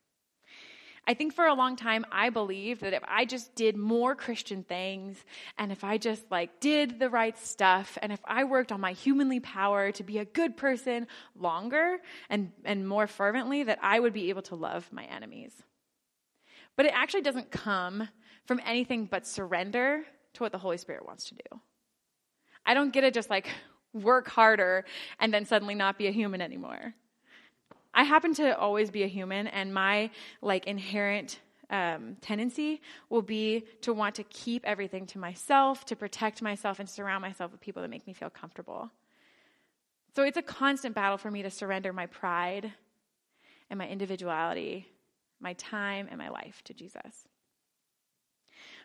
I 1.05 1.15
think 1.15 1.35
for 1.35 1.47
a 1.47 1.55
long 1.55 1.75
time, 1.75 2.07
I 2.13 2.31
believed 2.31 2.83
that 2.83 2.93
if 2.93 3.03
I 3.09 3.25
just 3.25 3.57
did 3.57 3.77
more 3.77 4.15
Christian 4.15 4.63
things 4.63 5.25
and 5.59 5.73
if 5.73 5.83
I 5.83 5.99
just 5.99 6.31
like 6.31 6.61
did 6.61 7.01
the 7.01 7.11
right 7.11 7.37
stuff 7.37 7.99
and 8.01 8.13
if 8.13 8.21
I 8.25 8.45
worked 8.45 8.71
on 8.71 8.81
my 8.81 8.93
humanly 8.93 9.41
power 9.41 9.91
to 9.93 10.03
be 10.05 10.19
a 10.19 10.25
good 10.25 10.57
person 10.57 11.09
longer 11.35 11.99
and, 12.31 12.53
and 12.65 12.89
more 12.89 13.09
fervently, 13.09 13.65
that 13.65 13.81
I 13.83 13.99
would 13.99 14.13
be 14.13 14.29
able 14.29 14.43
to 14.43 14.55
love 14.55 14.89
my 14.93 15.05
enemies. 15.05 15.53
But 16.77 16.87
it 16.87 16.93
actually 16.95 17.23
doesn't 17.23 17.51
come 17.51 18.09
from 18.47 18.61
anything 18.65 19.07
but 19.07 19.27
surrender 19.27 20.05
to 20.35 20.43
what 20.43 20.53
the 20.53 20.59
Holy 20.59 20.79
Spirit 20.79 21.05
wants 21.05 21.25
to 21.31 21.35
do. 21.35 21.61
I 22.65 22.75
don't 22.75 22.93
get 22.93 23.01
to 23.01 23.11
just 23.11 23.29
like 23.29 23.49
work 23.93 24.29
harder 24.29 24.85
and 25.19 25.35
then 25.35 25.45
suddenly 25.45 25.75
not 25.75 25.99
be 25.99 26.07
a 26.07 26.13
human 26.13 26.41
anymore. 26.41 26.95
I 27.95 28.05
happen 28.05 28.35
to 28.35 28.57
always 28.57 28.91
be 28.91 29.03
a 29.03 29.09
human, 29.09 29.47
and 29.47 29.73
my 29.75 30.11
like 30.41 30.67
inherent 30.67 31.41
um, 31.71 32.17
tendency 32.21 32.81
will 33.09 33.23
be 33.23 33.65
to 33.81 33.93
want 33.93 34.15
to 34.17 34.25
keep 34.25 34.65
everything 34.65 35.07
to 35.07 35.19
myself, 35.19 35.85
to 35.87 35.97
protect 35.97 36.43
myself, 36.43 36.79
and 36.79 36.89
surround 36.89 37.23
myself 37.23 37.53
with 37.53 37.61
people 37.61 37.83
that 37.83 37.89
make 37.89 38.07
me 38.07 38.13
feel 38.13 38.31
comfortable. 38.31 38.91
So 40.15 40.23
it's 40.23 40.37
a 40.37 40.43
constant 40.43 40.95
battle 40.95 41.17
for 41.17 41.31
me 41.31 41.43
to 41.43 41.51
surrender 41.51 41.93
my 41.93 42.07
pride 42.07 42.71
and 43.71 43.79
my 43.79 43.89
individuality, 43.89 44.87
my 45.41 45.55
time, 45.55 46.07
and 46.11 46.19
my 46.19 46.29
life 46.29 46.61
to 46.65 46.75
Jesus. 46.75 47.27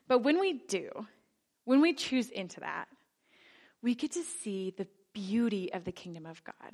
But 0.08 0.20
when 0.20 0.40
we 0.40 0.54
do, 0.54 0.90
when 1.66 1.82
we 1.82 1.94
choose 1.94 2.30
into 2.30 2.62
that, 2.62 2.88
we 3.82 3.94
get 3.94 4.14
to 4.14 4.24
see 4.24 4.74
the 4.78 4.88
beauty 5.14 5.72
of 5.74 5.84
the 5.84 5.92
kingdom 5.92 6.26
of 6.26 6.42
God. 6.46 6.74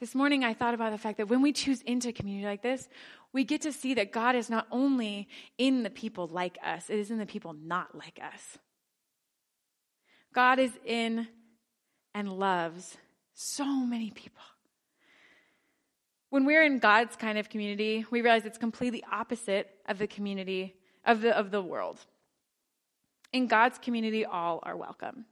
This 0.00 0.14
morning, 0.14 0.42
I 0.42 0.54
thought 0.54 0.74
about 0.74 0.90
the 0.90 0.98
fact 0.98 1.18
that 1.18 1.28
when 1.28 1.40
we 1.40 1.52
choose 1.52 1.80
into 1.82 2.08
a 2.08 2.12
community 2.12 2.46
like 2.46 2.62
this, 2.62 2.88
we 3.32 3.44
get 3.44 3.62
to 3.62 3.72
see 3.72 3.94
that 3.94 4.10
God 4.10 4.34
is 4.34 4.50
not 4.50 4.66
only 4.70 5.28
in 5.56 5.82
the 5.84 5.90
people 5.90 6.26
like 6.26 6.58
us, 6.64 6.90
it 6.90 6.98
is 6.98 7.10
in 7.10 7.18
the 7.18 7.26
people 7.26 7.52
not 7.52 7.96
like 7.96 8.18
us. 8.22 8.58
God 10.32 10.58
is 10.58 10.72
in 10.84 11.28
and 12.12 12.32
loves 12.32 12.96
so 13.34 13.64
many 13.64 14.10
people. 14.10 14.42
When 16.30 16.44
we're 16.44 16.64
in 16.64 16.80
God's 16.80 17.14
kind 17.14 17.38
of 17.38 17.48
community, 17.48 18.04
we 18.10 18.20
realize 18.20 18.44
it's 18.44 18.58
completely 18.58 19.04
opposite 19.10 19.70
of 19.86 19.98
the 19.98 20.08
community 20.08 20.74
of 21.04 21.20
the, 21.20 21.36
of 21.36 21.52
the 21.52 21.62
world. 21.62 22.00
In 23.32 23.46
God's 23.46 23.78
community, 23.78 24.24
all 24.24 24.58
are 24.64 24.76
welcome. 24.76 25.26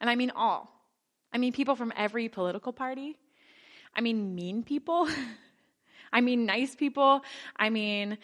And 0.00 0.08
I 0.08 0.14
mean 0.14 0.30
all. 0.30 0.70
I 1.32 1.38
mean 1.38 1.52
people 1.52 1.74
from 1.74 1.92
every 1.96 2.28
political 2.28 2.72
party, 2.72 3.18
I 3.94 4.00
mean 4.00 4.34
mean 4.34 4.62
people. 4.62 5.08
I 6.12 6.20
mean 6.20 6.46
nice 6.46 6.74
people. 6.74 7.22
I 7.56 7.70
mean 7.70 8.18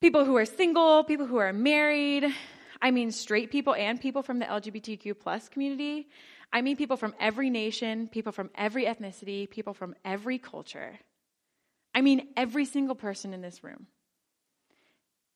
people 0.00 0.24
who 0.24 0.36
are 0.36 0.46
single, 0.46 1.04
people 1.04 1.26
who 1.26 1.38
are 1.38 1.52
married. 1.52 2.26
I 2.80 2.90
mean 2.90 3.10
straight 3.10 3.50
people 3.50 3.74
and 3.74 4.00
people 4.00 4.22
from 4.22 4.38
the 4.38 4.46
LGBTQ 4.46 5.18
plus 5.18 5.48
community. 5.48 6.08
I 6.52 6.62
mean 6.62 6.76
people 6.76 6.96
from 6.96 7.14
every 7.20 7.50
nation, 7.50 8.08
people 8.08 8.32
from 8.32 8.50
every 8.54 8.84
ethnicity, 8.86 9.50
people 9.50 9.74
from 9.74 9.94
every 10.04 10.38
culture. 10.38 10.98
I 11.94 12.00
mean 12.00 12.28
every 12.36 12.64
single 12.64 12.94
person 12.94 13.34
in 13.34 13.42
this 13.42 13.64
room. 13.64 13.86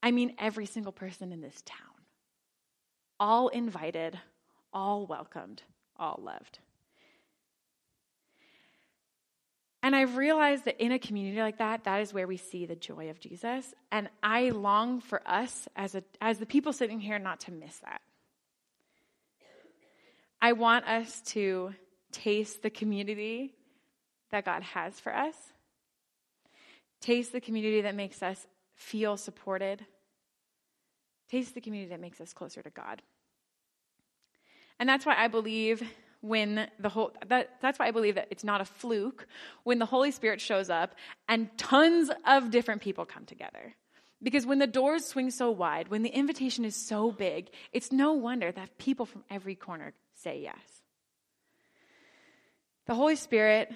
I 0.02 0.10
mean 0.10 0.34
every 0.38 0.66
single 0.66 0.92
person 0.92 1.32
in 1.32 1.40
this 1.40 1.62
town. 1.64 1.78
All 3.20 3.48
invited, 3.48 4.18
all 4.72 5.06
welcomed, 5.06 5.62
all 5.96 6.18
loved. 6.22 6.58
And 9.82 9.96
I've 9.96 10.16
realized 10.16 10.66
that 10.66 10.80
in 10.80 10.92
a 10.92 10.98
community 10.98 11.40
like 11.40 11.58
that, 11.58 11.84
that 11.84 12.00
is 12.00 12.14
where 12.14 12.28
we 12.28 12.36
see 12.36 12.66
the 12.66 12.76
joy 12.76 13.10
of 13.10 13.18
Jesus. 13.18 13.74
And 13.90 14.08
I 14.22 14.50
long 14.50 15.00
for 15.00 15.20
us 15.26 15.66
as, 15.74 15.96
a, 15.96 16.04
as 16.20 16.38
the 16.38 16.46
people 16.46 16.72
sitting 16.72 17.00
here 17.00 17.18
not 17.18 17.40
to 17.40 17.52
miss 17.52 17.78
that. 17.78 18.00
I 20.40 20.52
want 20.52 20.86
us 20.86 21.20
to 21.32 21.74
taste 22.12 22.62
the 22.62 22.70
community 22.70 23.54
that 24.30 24.44
God 24.44 24.62
has 24.62 24.98
for 24.98 25.14
us, 25.14 25.34
taste 27.00 27.32
the 27.32 27.40
community 27.40 27.82
that 27.82 27.94
makes 27.94 28.22
us 28.22 28.46
feel 28.74 29.16
supported, 29.16 29.84
taste 31.30 31.54
the 31.54 31.60
community 31.60 31.90
that 31.90 32.00
makes 32.00 32.20
us 32.20 32.32
closer 32.32 32.62
to 32.62 32.70
God. 32.70 33.02
And 34.78 34.88
that's 34.88 35.06
why 35.06 35.16
I 35.16 35.28
believe 35.28 35.82
when 36.22 36.68
the 36.78 36.88
whole 36.88 37.12
that, 37.26 37.60
that's 37.60 37.78
why 37.78 37.88
I 37.88 37.90
believe 37.90 38.14
that 38.14 38.28
it's 38.30 38.44
not 38.44 38.60
a 38.60 38.64
fluke 38.64 39.26
when 39.64 39.78
the 39.78 39.86
Holy 39.86 40.10
Spirit 40.10 40.40
shows 40.40 40.70
up 40.70 40.94
and 41.28 41.50
tons 41.58 42.10
of 42.26 42.50
different 42.50 42.80
people 42.80 43.04
come 43.04 43.26
together. 43.26 43.74
Because 44.22 44.46
when 44.46 44.60
the 44.60 44.68
doors 44.68 45.04
swing 45.04 45.32
so 45.32 45.50
wide, 45.50 45.88
when 45.88 46.02
the 46.02 46.08
invitation 46.08 46.64
is 46.64 46.76
so 46.76 47.10
big, 47.10 47.50
it's 47.72 47.90
no 47.90 48.12
wonder 48.12 48.52
that 48.52 48.78
people 48.78 49.04
from 49.04 49.24
every 49.28 49.56
corner 49.56 49.92
say 50.14 50.40
yes. 50.40 50.82
The 52.86 52.94
Holy 52.94 53.16
Spirit 53.16 53.72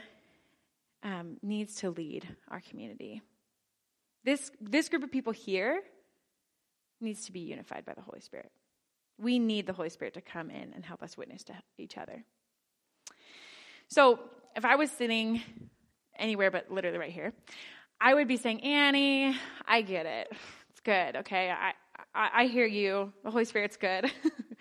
um, 1.02 1.38
needs 1.42 1.76
to 1.76 1.90
lead 1.90 2.28
our 2.48 2.60
community. 2.60 3.22
This, 4.24 4.52
this 4.60 4.88
group 4.88 5.02
of 5.02 5.10
people 5.10 5.32
here 5.32 5.80
needs 7.00 7.26
to 7.26 7.32
be 7.32 7.40
unified 7.40 7.84
by 7.84 7.94
the 7.94 8.00
Holy 8.02 8.20
Spirit. 8.20 8.50
We 9.18 9.38
need 9.38 9.66
the 9.66 9.72
Holy 9.72 9.88
Spirit 9.88 10.14
to 10.14 10.20
come 10.20 10.50
in 10.50 10.72
and 10.74 10.84
help 10.84 11.02
us 11.02 11.16
witness 11.16 11.42
to 11.44 11.54
each 11.78 11.96
other. 11.98 12.24
So 13.88 14.18
if 14.56 14.64
I 14.64 14.76
was 14.76 14.90
sitting 14.90 15.42
anywhere 16.18 16.50
but 16.50 16.70
literally 16.70 16.98
right 16.98 17.12
here, 17.12 17.32
I 18.00 18.14
would 18.14 18.28
be 18.28 18.36
saying, 18.36 18.62
Annie, 18.62 19.36
I 19.66 19.82
get 19.82 20.06
it. 20.06 20.32
It's 20.70 20.80
good, 20.80 21.16
okay? 21.16 21.50
I, 21.50 21.72
I, 22.14 22.42
I 22.42 22.46
hear 22.46 22.66
you. 22.66 23.12
The 23.24 23.30
Holy 23.30 23.44
Spirit's 23.44 23.76
good. 23.76 24.10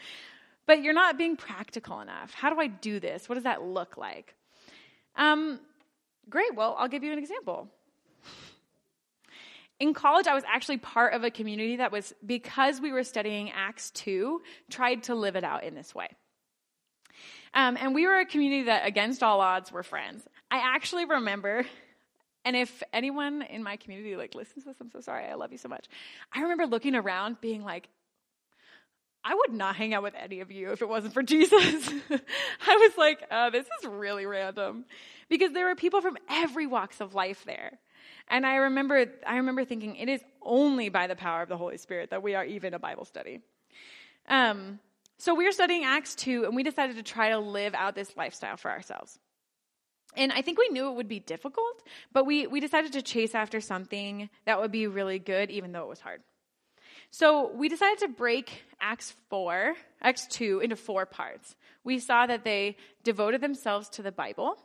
but 0.68 0.82
you're 0.82 0.94
not 0.94 1.18
being 1.18 1.36
practical 1.36 2.00
enough. 2.00 2.34
How 2.34 2.50
do 2.50 2.60
I 2.60 2.68
do 2.68 3.00
this? 3.00 3.28
What 3.28 3.36
does 3.36 3.44
that 3.44 3.62
look 3.62 3.98
like? 3.98 4.36
Um, 5.16 5.60
great. 6.30 6.56
Well, 6.56 6.76
I'll 6.78 6.88
give 6.88 7.04
you 7.04 7.12
an 7.12 7.20
example. 7.20 7.68
In 9.80 9.94
college, 9.94 10.28
I 10.28 10.34
was 10.34 10.44
actually 10.48 10.78
part 10.78 11.14
of 11.14 11.24
a 11.24 11.30
community 11.30 11.78
that 11.78 11.92
was, 11.92 12.14
because 12.26 12.80
we 12.80 12.94
were 12.94 13.04
studying 13.04 13.52
Acts 13.52 13.92
2, 13.92 14.42
tried 14.70 15.04
to 15.04 15.16
live 15.16 15.36
it 15.36 15.44
out 15.44 15.66
in 15.66 15.76
this 15.76 15.94
way. 15.94 16.08
Um, 17.56 17.78
and 17.80 17.96
we 17.96 18.06
were 18.06 18.20
a 18.20 18.26
community 18.26 18.64
that, 18.64 18.86
against 18.86 19.24
all 19.24 19.40
odds, 19.40 19.72
were 19.72 19.84
friends. 19.84 20.24
I 20.52 20.58
actually 20.76 21.06
remember, 21.06 21.66
and 22.44 22.56
if 22.56 22.84
anyone 22.92 23.42
in 23.42 23.64
my 23.64 23.78
community 23.78 24.18
like 24.18 24.36
listens 24.36 24.66
to 24.66 24.70
this, 24.70 24.78
I'm 24.82 24.92
so 24.92 25.00
sorry. 25.00 25.26
I 25.26 25.36
love 25.36 25.54
you 25.54 25.58
so 25.58 25.70
much. 25.70 25.88
I 26.34 26.42
remember 26.42 26.68
looking 26.68 26.96
around, 26.96 27.40
being 27.40 27.64
like, 27.64 27.88
I 29.24 29.34
would 29.34 29.54
not 29.54 29.76
hang 29.76 29.96
out 29.96 30.04
with 30.04 30.14
any 30.16 30.42
of 30.42 30.52
you 30.52 30.72
if 30.72 30.84
it 30.84 30.90
wasn't 30.90 31.14
for 31.16 31.24
Jesus. 31.24 31.90
I 32.68 32.76
was 32.76 32.92
like, 32.96 33.24
oh, 33.32 33.50
this 33.50 33.66
is 33.66 33.88
really 33.88 34.28
random. 34.28 34.86
Because 35.30 35.52
there 35.52 35.66
were 35.66 35.76
people 35.76 36.02
from 36.02 36.18
every 36.30 36.68
walks 36.68 37.02
of 37.02 37.16
life 37.16 37.44
there. 37.46 37.80
And 38.28 38.46
I 38.46 38.56
remember, 38.56 39.06
I 39.26 39.38
remember 39.38 39.66
thinking, 39.66 39.96
it 39.96 40.10
is 40.10 40.22
only 40.44 40.90
by 40.90 41.08
the 41.08 41.16
power 41.16 41.42
of 41.42 41.50
the 41.50 41.58
Holy 41.58 41.78
Spirit 41.78 42.12
that 42.12 42.22
we 42.22 42.36
are 42.36 42.46
even 42.46 42.76
a 42.76 42.80
Bible 42.80 43.06
study. 43.06 43.42
Um, 44.28 44.80
so 45.18 45.34
we 45.34 45.48
are 45.48 45.52
studying 45.52 45.84
Acts 45.84 46.16
2, 46.16 46.46
and 46.46 46.56
we 46.56 46.64
decided 46.64 46.98
to 46.98 47.04
try 47.04 47.30
to 47.30 47.40
live 47.40 47.74
out 47.74 47.96
this 47.96 48.16
lifestyle 48.18 48.58
for 48.58 48.70
ourselves. 48.70 49.18
And 50.18 50.32
I 50.32 50.42
think 50.42 50.58
we 50.58 50.70
knew 50.70 50.90
it 50.90 50.96
would 50.96 51.08
be 51.08 51.20
difficult, 51.20 51.84
but 52.12 52.26
we, 52.26 52.48
we 52.48 52.60
decided 52.60 52.94
to 52.94 53.02
chase 53.02 53.36
after 53.36 53.60
something 53.60 54.30
that 54.46 54.60
would 54.60 54.72
be 54.72 54.88
really 54.88 55.20
good, 55.20 55.52
even 55.52 55.72
though 55.72 55.84
it 55.84 55.90
was 55.90 56.00
hard. 56.00 56.22
So 57.12 57.52
we 57.54 57.70
decided 57.70 58.00
to 58.00 58.08
break 58.10 58.64
Acts 58.80 59.14
4, 59.30 59.76
Acts 60.02 60.28
2 60.28 60.60
into 60.60 60.76
four 60.76 61.06
parts. 61.06 61.56
We 61.84 62.00
saw 62.00 62.26
that 62.26 62.44
they 62.44 62.78
devoted 63.04 63.42
themselves 63.42 63.90
to 63.90 64.02
the 64.02 64.12
Bible, 64.12 64.58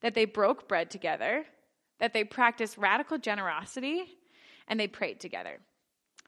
that 0.00 0.14
they 0.14 0.24
broke 0.24 0.68
bread 0.68 0.90
together, 0.90 1.44
that 1.98 2.12
they 2.12 2.24
practiced 2.24 2.76
radical 2.76 3.18
generosity, 3.18 4.04
and 4.68 4.78
they 4.78 4.88
prayed 4.88 5.20
together. 5.20 5.58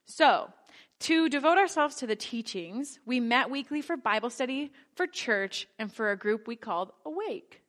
So, 0.07 0.51
to 1.01 1.29
devote 1.29 1.59
ourselves 1.59 1.97
to 1.97 2.07
the 2.07 2.17
teachings, 2.17 2.99
we 3.07 3.21
met 3.21 3.51
weekly 3.51 3.83
for 3.83 3.97
Bible 3.97 4.31
study, 4.31 4.73
for 4.95 5.07
church, 5.07 5.69
and 5.79 5.93
for 5.93 6.11
a 6.11 6.17
group 6.17 6.49
we 6.49 6.57
called 6.57 6.93
Awake. 7.07 7.63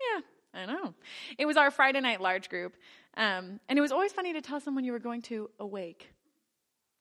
Yeah, 0.00 0.20
I 0.62 0.66
know. 0.66 0.94
It 1.38 1.46
was 1.46 1.56
our 1.56 1.70
Friday 1.70 2.00
night 2.00 2.20
large 2.20 2.48
group. 2.50 2.74
Um, 3.16 3.60
and 3.68 3.78
it 3.78 3.82
was 3.82 3.92
always 3.92 4.12
funny 4.12 4.32
to 4.34 4.40
tell 4.40 4.60
someone 4.60 4.84
you 4.84 4.92
were 4.92 4.98
going 4.98 5.22
to 5.22 5.50
Awake. 5.58 6.12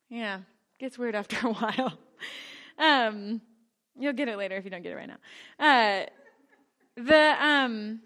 Yeah, 0.10 0.42
gets 0.80 0.98
weird 0.98 1.16
after 1.16 1.48
a 1.48 1.54
while. 1.54 1.98
Um, 2.78 3.42
you'll 3.98 4.14
get 4.14 4.28
it 4.28 4.38
later 4.38 4.56
if 4.56 4.66
you 4.66 4.72
don't 4.72 4.84
get 4.84 4.94
it 4.94 4.96
right 4.96 5.10
now. 5.10 5.18
Uh, 5.60 6.06
the 6.96 7.46
um, 7.46 8.02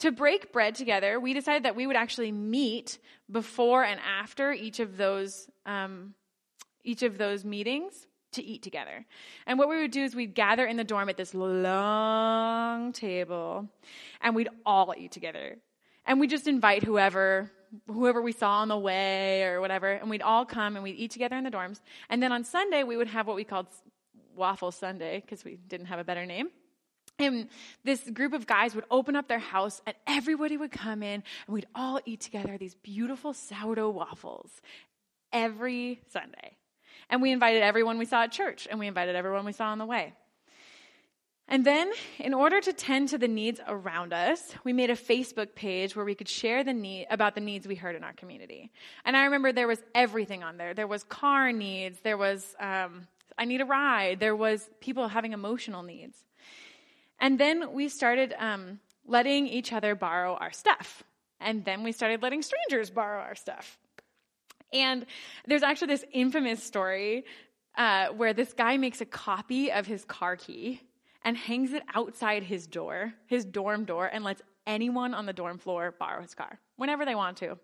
to 0.00 0.10
break 0.10 0.52
bread 0.52 0.74
together, 0.74 1.20
we 1.20 1.32
decided 1.32 1.64
that 1.64 1.76
we 1.76 1.86
would 1.86 1.96
actually 1.96 2.32
meet 2.32 2.98
before 3.30 3.84
and 3.84 4.00
after 4.00 4.52
each 4.52 4.80
of 4.80 4.96
those 4.96 5.48
um, 5.66 6.14
each 6.84 7.02
of 7.02 7.18
those 7.18 7.44
meetings 7.44 8.06
to 8.32 8.42
eat 8.42 8.62
together. 8.62 9.04
And 9.46 9.58
what 9.58 9.68
we 9.68 9.80
would 9.80 9.90
do 9.90 10.02
is 10.02 10.14
we'd 10.14 10.34
gather 10.34 10.66
in 10.66 10.76
the 10.76 10.84
dorm 10.84 11.08
at 11.08 11.16
this 11.16 11.34
long 11.34 12.92
table, 12.92 13.68
and 14.20 14.34
we'd 14.34 14.48
all 14.66 14.94
eat 14.96 15.12
together. 15.12 15.56
And 16.06 16.20
we 16.20 16.26
just 16.26 16.46
invite 16.46 16.82
whoever 16.82 17.50
whoever 17.88 18.22
we 18.22 18.32
saw 18.32 18.60
on 18.60 18.68
the 18.68 18.78
way 18.78 19.42
or 19.42 19.60
whatever, 19.60 19.90
and 19.92 20.08
we'd 20.08 20.22
all 20.22 20.44
come 20.44 20.76
and 20.76 20.82
we'd 20.82 20.96
eat 20.96 21.10
together 21.10 21.36
in 21.36 21.44
the 21.44 21.50
dorms. 21.50 21.80
And 22.08 22.22
then 22.22 22.32
on 22.32 22.44
Sunday, 22.44 22.82
we 22.82 22.96
would 22.96 23.08
have 23.08 23.26
what 23.26 23.36
we 23.36 23.44
called 23.44 23.66
Waffle 24.36 24.72
Sunday 24.72 25.20
because 25.20 25.44
we 25.44 25.56
didn't 25.68 25.86
have 25.86 25.98
a 25.98 26.04
better 26.04 26.26
name. 26.26 26.50
And 27.18 27.48
this 27.84 28.08
group 28.10 28.32
of 28.32 28.46
guys 28.46 28.74
would 28.74 28.84
open 28.90 29.14
up 29.14 29.28
their 29.28 29.38
house, 29.38 29.80
and 29.86 29.94
everybody 30.06 30.56
would 30.56 30.72
come 30.72 31.02
in, 31.02 31.22
and 31.46 31.54
we'd 31.54 31.66
all 31.74 32.00
eat 32.04 32.20
together 32.20 32.56
these 32.58 32.74
beautiful 32.74 33.32
sourdough 33.32 33.90
waffles 33.90 34.50
every 35.32 36.00
Sunday. 36.08 36.56
And 37.10 37.22
we 37.22 37.32
invited 37.32 37.62
everyone 37.62 37.98
we 37.98 38.04
saw 38.04 38.22
at 38.22 38.32
church, 38.32 38.66
and 38.70 38.78
we 38.78 38.86
invited 38.86 39.16
everyone 39.16 39.44
we 39.44 39.52
saw 39.52 39.66
on 39.66 39.78
the 39.78 39.86
way. 39.86 40.14
And 41.46 41.64
then, 41.64 41.92
in 42.18 42.32
order 42.32 42.60
to 42.60 42.72
tend 42.72 43.10
to 43.10 43.18
the 43.18 43.28
needs 43.28 43.60
around 43.68 44.14
us, 44.14 44.40
we 44.64 44.72
made 44.72 44.88
a 44.88 44.96
Facebook 44.96 45.54
page 45.54 45.94
where 45.94 46.04
we 46.04 46.14
could 46.14 46.28
share 46.28 46.64
the 46.64 46.72
need 46.72 47.06
about 47.10 47.34
the 47.34 47.42
needs 47.42 47.68
we 47.68 47.74
heard 47.74 47.96
in 47.96 48.02
our 48.02 48.14
community. 48.14 48.70
And 49.04 49.14
I 49.14 49.24
remember 49.24 49.52
there 49.52 49.68
was 49.68 49.82
everything 49.94 50.42
on 50.42 50.56
there. 50.56 50.72
There 50.72 50.86
was 50.86 51.04
car 51.04 51.52
needs. 51.52 52.00
There 52.00 52.16
was 52.16 52.56
um, 52.58 53.06
I 53.36 53.44
need 53.44 53.60
a 53.60 53.64
ride. 53.64 54.20
There 54.20 54.36
was 54.36 54.68
people 54.80 55.08
having 55.08 55.32
emotional 55.32 55.82
needs. 55.82 56.16
And 57.20 57.38
then 57.38 57.72
we 57.72 57.88
started 57.88 58.34
um, 58.38 58.80
letting 59.06 59.46
each 59.46 59.72
other 59.72 59.94
borrow 59.94 60.34
our 60.34 60.52
stuff. 60.52 61.02
And 61.40 61.64
then 61.64 61.82
we 61.82 61.92
started 61.92 62.22
letting 62.22 62.42
strangers 62.42 62.90
borrow 62.90 63.20
our 63.20 63.34
stuff. 63.34 63.78
And 64.74 65.06
there's 65.46 65.62
actually 65.62 65.86
this 65.88 66.04
infamous 66.12 66.62
story 66.62 67.24
uh, 67.76 68.08
where 68.08 68.34
this 68.34 68.52
guy 68.52 68.76
makes 68.76 69.00
a 69.00 69.06
copy 69.06 69.72
of 69.72 69.86
his 69.86 70.04
car 70.04 70.36
key 70.36 70.80
and 71.22 71.36
hangs 71.36 71.72
it 71.72 71.82
outside 71.94 72.42
his 72.42 72.66
door, 72.66 73.14
his 73.26 73.44
dorm 73.44 73.84
door, 73.84 74.10
and 74.12 74.24
lets 74.24 74.42
anyone 74.66 75.14
on 75.14 75.26
the 75.26 75.32
dorm 75.32 75.58
floor 75.58 75.94
borrow 75.98 76.20
his 76.20 76.34
car 76.34 76.58
whenever 76.76 77.04
they 77.04 77.14
want 77.14 77.38
to. 77.38 77.56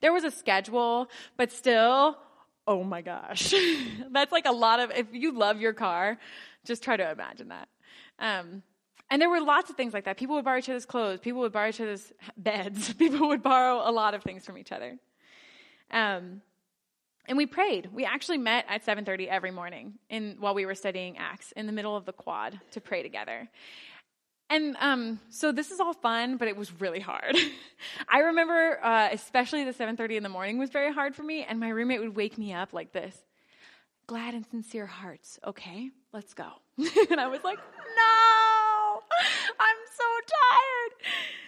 There 0.00 0.12
was 0.12 0.24
a 0.24 0.30
schedule, 0.30 1.08
but 1.36 1.50
still, 1.50 2.16
oh 2.66 2.84
my 2.84 3.02
gosh. 3.02 3.54
That's 4.10 4.32
like 4.32 4.46
a 4.46 4.52
lot 4.52 4.80
of, 4.80 4.90
if 4.92 5.06
you 5.12 5.32
love 5.32 5.60
your 5.60 5.72
car, 5.72 6.18
just 6.64 6.82
try 6.82 6.96
to 6.96 7.10
imagine 7.10 7.48
that. 7.48 7.68
Um, 8.18 8.62
and 9.10 9.20
there 9.20 9.28
were 9.28 9.40
lots 9.40 9.68
of 9.68 9.76
things 9.76 9.92
like 9.92 10.04
that. 10.04 10.16
People 10.16 10.36
would 10.36 10.44
borrow 10.44 10.58
each 10.58 10.68
other's 10.68 10.86
clothes, 10.86 11.20
people 11.20 11.40
would 11.40 11.52
borrow 11.52 11.68
each 11.68 11.80
other's 11.80 12.12
beds, 12.36 12.92
people 12.98 13.28
would 13.28 13.42
borrow 13.42 13.82
a 13.84 13.92
lot 13.92 14.14
of 14.14 14.22
things 14.22 14.44
from 14.44 14.56
each 14.56 14.72
other. 14.72 14.98
Um, 15.92 16.42
and 17.26 17.38
we 17.38 17.46
prayed. 17.46 17.90
We 17.92 18.04
actually 18.04 18.38
met 18.38 18.64
at 18.68 18.84
7:30 18.84 19.28
every 19.28 19.50
morning 19.50 19.94
in 20.10 20.36
while 20.40 20.54
we 20.54 20.66
were 20.66 20.74
studying 20.74 21.18
Acts 21.18 21.52
in 21.52 21.66
the 21.66 21.72
middle 21.72 21.96
of 21.96 22.04
the 22.04 22.12
quad 22.12 22.60
to 22.72 22.80
pray 22.80 23.02
together. 23.02 23.48
And 24.50 24.76
um, 24.80 25.20
so 25.30 25.50
this 25.50 25.70
is 25.70 25.80
all 25.80 25.94
fun, 25.94 26.36
but 26.36 26.46
it 26.46 26.56
was 26.56 26.78
really 26.80 27.00
hard. 27.00 27.36
I 28.08 28.18
remember, 28.18 28.78
uh, 28.84 29.08
especially 29.12 29.64
the 29.64 29.72
7:30 29.72 30.16
in 30.16 30.22
the 30.22 30.28
morning 30.28 30.58
was 30.58 30.70
very 30.70 30.92
hard 30.92 31.14
for 31.14 31.22
me, 31.22 31.44
and 31.44 31.58
my 31.60 31.68
roommate 31.68 32.00
would 32.00 32.16
wake 32.16 32.36
me 32.36 32.52
up 32.52 32.72
like 32.72 32.92
this: 32.92 33.16
"Glad 34.06 34.34
and 34.34 34.44
sincere 34.44 34.86
hearts. 34.86 35.38
Okay, 35.46 35.90
let's 36.12 36.34
go." 36.34 36.48
and 37.10 37.20
I 37.20 37.28
was 37.28 37.44
like, 37.44 37.58
"No, 37.58 39.02
I'm 39.60 39.76
so 39.96 40.04
tired." 40.36 41.41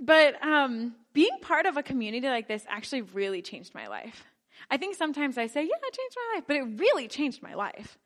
But 0.00 0.42
um, 0.44 0.94
being 1.12 1.38
part 1.42 1.66
of 1.66 1.76
a 1.76 1.82
community 1.82 2.28
like 2.28 2.48
this 2.48 2.64
actually 2.68 3.02
really 3.02 3.42
changed 3.42 3.74
my 3.74 3.88
life. 3.88 4.24
I 4.70 4.76
think 4.76 4.96
sometimes 4.96 5.38
I 5.38 5.46
say, 5.46 5.62
yeah, 5.62 5.76
it 5.82 5.92
changed 5.94 6.16
my 6.16 6.36
life, 6.36 6.44
but 6.46 6.56
it 6.56 6.80
really 6.80 7.08
changed 7.08 7.42
my 7.42 7.54
life. 7.54 7.98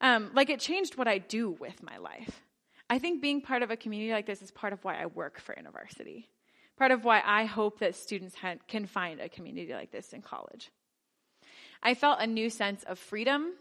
Um, 0.00 0.30
like 0.34 0.50
it 0.50 0.60
changed 0.60 0.96
what 0.96 1.08
I 1.08 1.18
do 1.18 1.50
with 1.50 1.82
my 1.82 1.98
life. 1.98 2.42
I 2.90 2.98
think 2.98 3.20
being 3.20 3.40
part 3.40 3.62
of 3.62 3.70
a 3.70 3.76
community 3.76 4.12
like 4.12 4.26
this 4.26 4.42
is 4.42 4.50
part 4.50 4.72
of 4.72 4.82
why 4.84 5.00
I 5.00 5.06
work 5.06 5.40
for 5.40 5.54
InterVarsity. 5.54 6.26
Part 6.76 6.90
of 6.90 7.04
why 7.04 7.22
I 7.24 7.44
hope 7.44 7.80
that 7.80 7.96
students 7.96 8.36
can 8.66 8.86
find 8.86 9.20
a 9.20 9.28
community 9.28 9.72
like 9.72 9.90
this 9.90 10.12
in 10.12 10.22
college. 10.22 10.70
I 11.82 11.94
felt 11.94 12.20
a 12.20 12.26
new 12.26 12.50
sense 12.50 12.84
of 12.84 12.98
freedom. 12.98 13.52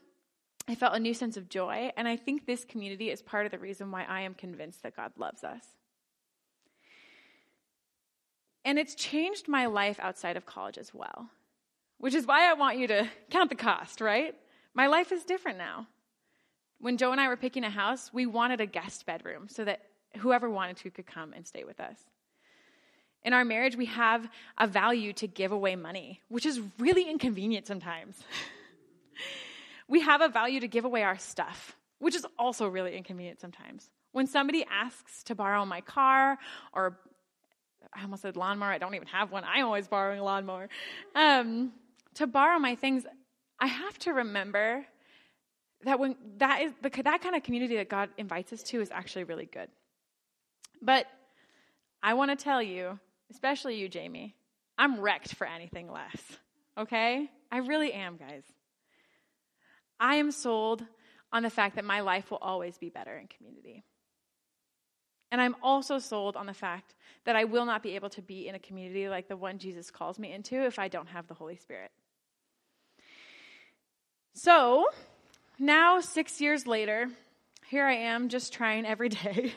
I 0.67 0.75
felt 0.75 0.95
a 0.95 0.99
new 0.99 1.13
sense 1.13 1.37
of 1.37 1.49
joy. 1.49 1.91
And 1.97 2.07
I 2.07 2.15
think 2.15 2.45
this 2.45 2.63
community 2.63 3.09
is 3.09 3.21
part 3.21 3.45
of 3.45 3.51
the 3.51 3.59
reason 3.59 3.91
why 3.91 4.03
I 4.03 4.21
am 4.21 4.33
convinced 4.33 4.83
that 4.83 4.95
God 4.95 5.11
loves 5.17 5.43
us. 5.43 5.63
And 8.67 8.77
it's 8.77 8.95
changed 8.95 9.47
my 9.47 9.67
life 9.67 9.97
outside 10.01 10.35
of 10.35 10.45
college 10.45 10.77
as 10.77 10.93
well, 10.93 11.29
which 11.99 12.13
is 12.13 12.27
why 12.27 12.51
I 12.51 12.53
want 12.53 12.77
you 12.77 12.87
to 12.87 13.07
count 13.29 13.49
the 13.49 13.55
cost, 13.55 14.01
right? 14.01 14.35
My 14.73 14.87
life 14.87 15.13
is 15.13 15.23
different 15.23 15.57
now. 15.57 15.87
When 16.81 16.97
Joe 16.97 17.13
and 17.13 17.21
I 17.21 17.29
were 17.29 17.37
picking 17.37 17.63
a 17.63 17.69
house, 17.69 18.11
we 18.11 18.25
wanted 18.25 18.59
a 18.59 18.65
guest 18.65 19.05
bedroom 19.05 19.47
so 19.47 19.63
that 19.63 19.83
whoever 20.17 20.49
wanted 20.49 20.75
to 20.77 20.89
could 20.89 21.07
come 21.07 21.31
and 21.31 21.47
stay 21.47 21.63
with 21.63 21.79
us. 21.79 21.97
In 23.23 23.31
our 23.31 23.45
marriage, 23.45 23.77
we 23.77 23.85
have 23.85 24.27
a 24.57 24.67
value 24.67 25.13
to 25.13 25.27
give 25.27 25.53
away 25.53 25.77
money, 25.77 26.19
which 26.27 26.45
is 26.45 26.59
really 26.77 27.09
inconvenient 27.09 27.67
sometimes. 27.67 28.21
we 29.87 30.01
have 30.01 30.19
a 30.19 30.27
value 30.27 30.59
to 30.59 30.67
give 30.67 30.83
away 30.83 31.03
our 31.03 31.17
stuff, 31.17 31.77
which 31.99 32.15
is 32.15 32.25
also 32.37 32.67
really 32.67 32.97
inconvenient 32.97 33.39
sometimes. 33.39 33.89
When 34.11 34.27
somebody 34.27 34.65
asks 34.69 35.23
to 35.23 35.35
borrow 35.35 35.63
my 35.63 35.79
car 35.79 36.37
or 36.73 36.99
I 37.93 38.03
almost 38.03 38.21
said 38.21 38.35
lawnmower. 38.35 38.69
I 38.69 38.77
don't 38.77 38.95
even 38.95 39.07
have 39.07 39.31
one. 39.31 39.43
I'm 39.43 39.65
always 39.65 39.87
borrowing 39.87 40.19
a 40.19 40.23
lawnmower. 40.23 40.69
Um, 41.15 41.71
to 42.15 42.27
borrow 42.27 42.59
my 42.59 42.75
things, 42.75 43.05
I 43.59 43.67
have 43.67 43.97
to 43.99 44.13
remember 44.13 44.85
that 45.83 45.99
when 45.99 46.15
that 46.37 46.61
is 46.61 46.71
the, 46.81 46.89
that 47.03 47.21
kind 47.21 47.35
of 47.35 47.43
community 47.43 47.77
that 47.77 47.89
God 47.89 48.09
invites 48.17 48.51
us 48.53 48.63
to 48.63 48.81
is 48.81 48.89
actually 48.91 49.25
really 49.25 49.45
good. 49.45 49.69
But 50.81 51.07
I 52.01 52.13
want 52.13 52.37
to 52.37 52.43
tell 52.43 52.61
you, 52.61 52.99
especially 53.31 53.79
you, 53.79 53.89
Jamie, 53.89 54.35
I'm 54.77 54.99
wrecked 54.99 55.35
for 55.35 55.47
anything 55.47 55.91
less. 55.91 56.21
Okay? 56.77 57.29
I 57.51 57.57
really 57.59 57.93
am, 57.93 58.17
guys. 58.17 58.43
I 59.99 60.15
am 60.15 60.31
sold 60.31 60.83
on 61.31 61.43
the 61.43 61.49
fact 61.49 61.75
that 61.75 61.85
my 61.85 62.01
life 62.01 62.29
will 62.31 62.37
always 62.37 62.77
be 62.77 62.89
better 62.89 63.17
in 63.17 63.27
community. 63.27 63.83
And 65.31 65.41
I'm 65.41 65.55
also 65.61 65.99
sold 65.99 66.35
on 66.35 66.45
the 66.45 66.53
fact 66.53 66.95
that 67.25 67.35
I 67.35 67.43
will 67.43 67.65
not 67.65 67.83
be 67.83 67.95
able 67.95 68.09
to 68.11 68.21
be 68.21 68.47
in 68.47 68.55
a 68.55 68.59
community 68.59 69.09
like 69.09 69.27
the 69.27 69.35
one 69.35 69.59
Jesus 69.59 69.91
calls 69.91 70.17
me 70.17 70.31
into 70.31 70.65
if 70.65 70.79
I 70.79 70.87
don't 70.87 71.07
have 71.07 71.27
the 71.27 71.33
Holy 71.33 71.57
Spirit. 71.57 71.91
So, 74.33 74.85
now, 75.59 75.99
six 75.99 76.39
years 76.39 76.67
later, 76.67 77.09
here 77.67 77.85
I 77.85 77.95
am 77.95 78.29
just 78.29 78.53
trying 78.53 78.85
every 78.85 79.09
day. 79.09 79.53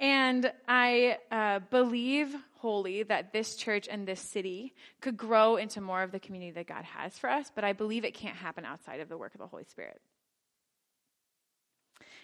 and 0.00 0.50
I 0.66 1.18
uh, 1.30 1.58
believe 1.70 2.34
wholly 2.58 3.02
that 3.04 3.32
this 3.32 3.56
church 3.56 3.88
and 3.90 4.06
this 4.06 4.20
city 4.20 4.74
could 5.00 5.16
grow 5.16 5.56
into 5.56 5.80
more 5.80 6.02
of 6.02 6.12
the 6.12 6.20
community 6.20 6.52
that 6.52 6.66
God 6.66 6.84
has 6.84 7.18
for 7.18 7.28
us, 7.30 7.50
but 7.54 7.64
I 7.64 7.72
believe 7.72 8.04
it 8.04 8.14
can't 8.14 8.36
happen 8.36 8.64
outside 8.64 9.00
of 9.00 9.08
the 9.08 9.16
work 9.16 9.34
of 9.34 9.40
the 9.40 9.46
Holy 9.46 9.64
Spirit. 9.64 10.00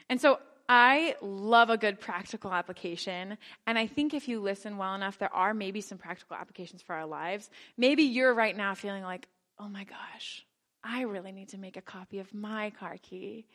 And 0.09 0.21
so 0.21 0.39
I 0.69 1.17
love 1.21 1.71
a 1.71 1.77
good 1.77 2.01
practical 2.01 2.53
application. 2.53 3.37
And 3.67 3.79
I 3.79 3.87
think 3.87 4.15
if 4.15 4.29
you 4.29 4.41
listen 4.41 4.79
well 4.79 4.95
enough, 4.95 5.19
there 5.19 5.33
are 5.33 5.53
maybe 5.53 5.81
some 5.81 5.99
practical 5.99 6.37
applications 6.37 6.83
for 6.83 6.95
our 6.95 7.07
lives. 7.07 7.51
Maybe 7.77 8.05
you're 8.05 8.33
right 8.33 8.57
now 8.57 8.75
feeling 8.75 9.03
like, 9.03 9.29
oh 9.59 9.69
my 9.69 9.85
gosh, 9.85 10.45
I 10.83 11.03
really 11.03 11.33
need 11.33 11.51
to 11.51 11.59
make 11.59 11.77
a 11.77 11.83
copy 11.83 12.19
of 12.19 12.33
my 12.33 12.71
car 12.71 12.97
key 13.03 13.47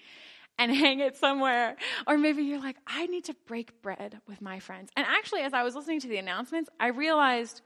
and 0.57 0.75
hang 0.75 0.99
it 0.99 1.17
somewhere. 1.17 1.77
Or 2.05 2.17
maybe 2.17 2.43
you're 2.43 2.59
like, 2.59 2.77
I 2.85 3.07
need 3.07 3.25
to 3.25 3.35
break 3.47 3.81
bread 3.81 4.19
with 4.27 4.41
my 4.41 4.59
friends. 4.59 4.91
And 4.95 5.05
actually, 5.07 5.41
as 5.41 5.53
I 5.53 5.63
was 5.63 5.75
listening 5.75 6.01
to 6.01 6.07
the 6.07 6.17
announcements, 6.17 6.69
I 6.79 6.87
realized 6.87 7.61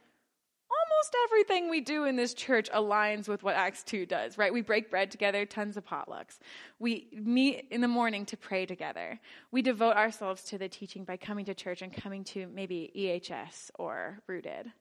almost 1.03 1.15
everything 1.25 1.69
we 1.69 1.81
do 1.81 2.05
in 2.05 2.15
this 2.15 2.33
church 2.33 2.69
aligns 2.71 3.27
with 3.27 3.43
what 3.43 3.55
Acts 3.55 3.83
2 3.83 4.05
does, 4.05 4.37
right? 4.37 4.53
We 4.53 4.61
break 4.61 4.89
bread 4.89 5.11
together, 5.11 5.45
tons 5.45 5.75
of 5.75 5.85
potlucks. 5.85 6.39
We 6.79 7.07
meet 7.11 7.67
in 7.71 7.81
the 7.81 7.87
morning 7.87 8.25
to 8.27 8.37
pray 8.37 8.65
together. 8.65 9.19
We 9.51 9.61
devote 9.61 9.97
ourselves 9.97 10.43
to 10.45 10.57
the 10.57 10.69
teaching 10.69 11.03
by 11.03 11.17
coming 11.17 11.45
to 11.45 11.53
church 11.53 11.81
and 11.81 11.91
coming 11.91 12.23
to 12.25 12.47
maybe 12.47 12.91
EHS 12.95 13.71
or 13.77 14.19
Rooted. 14.27 14.71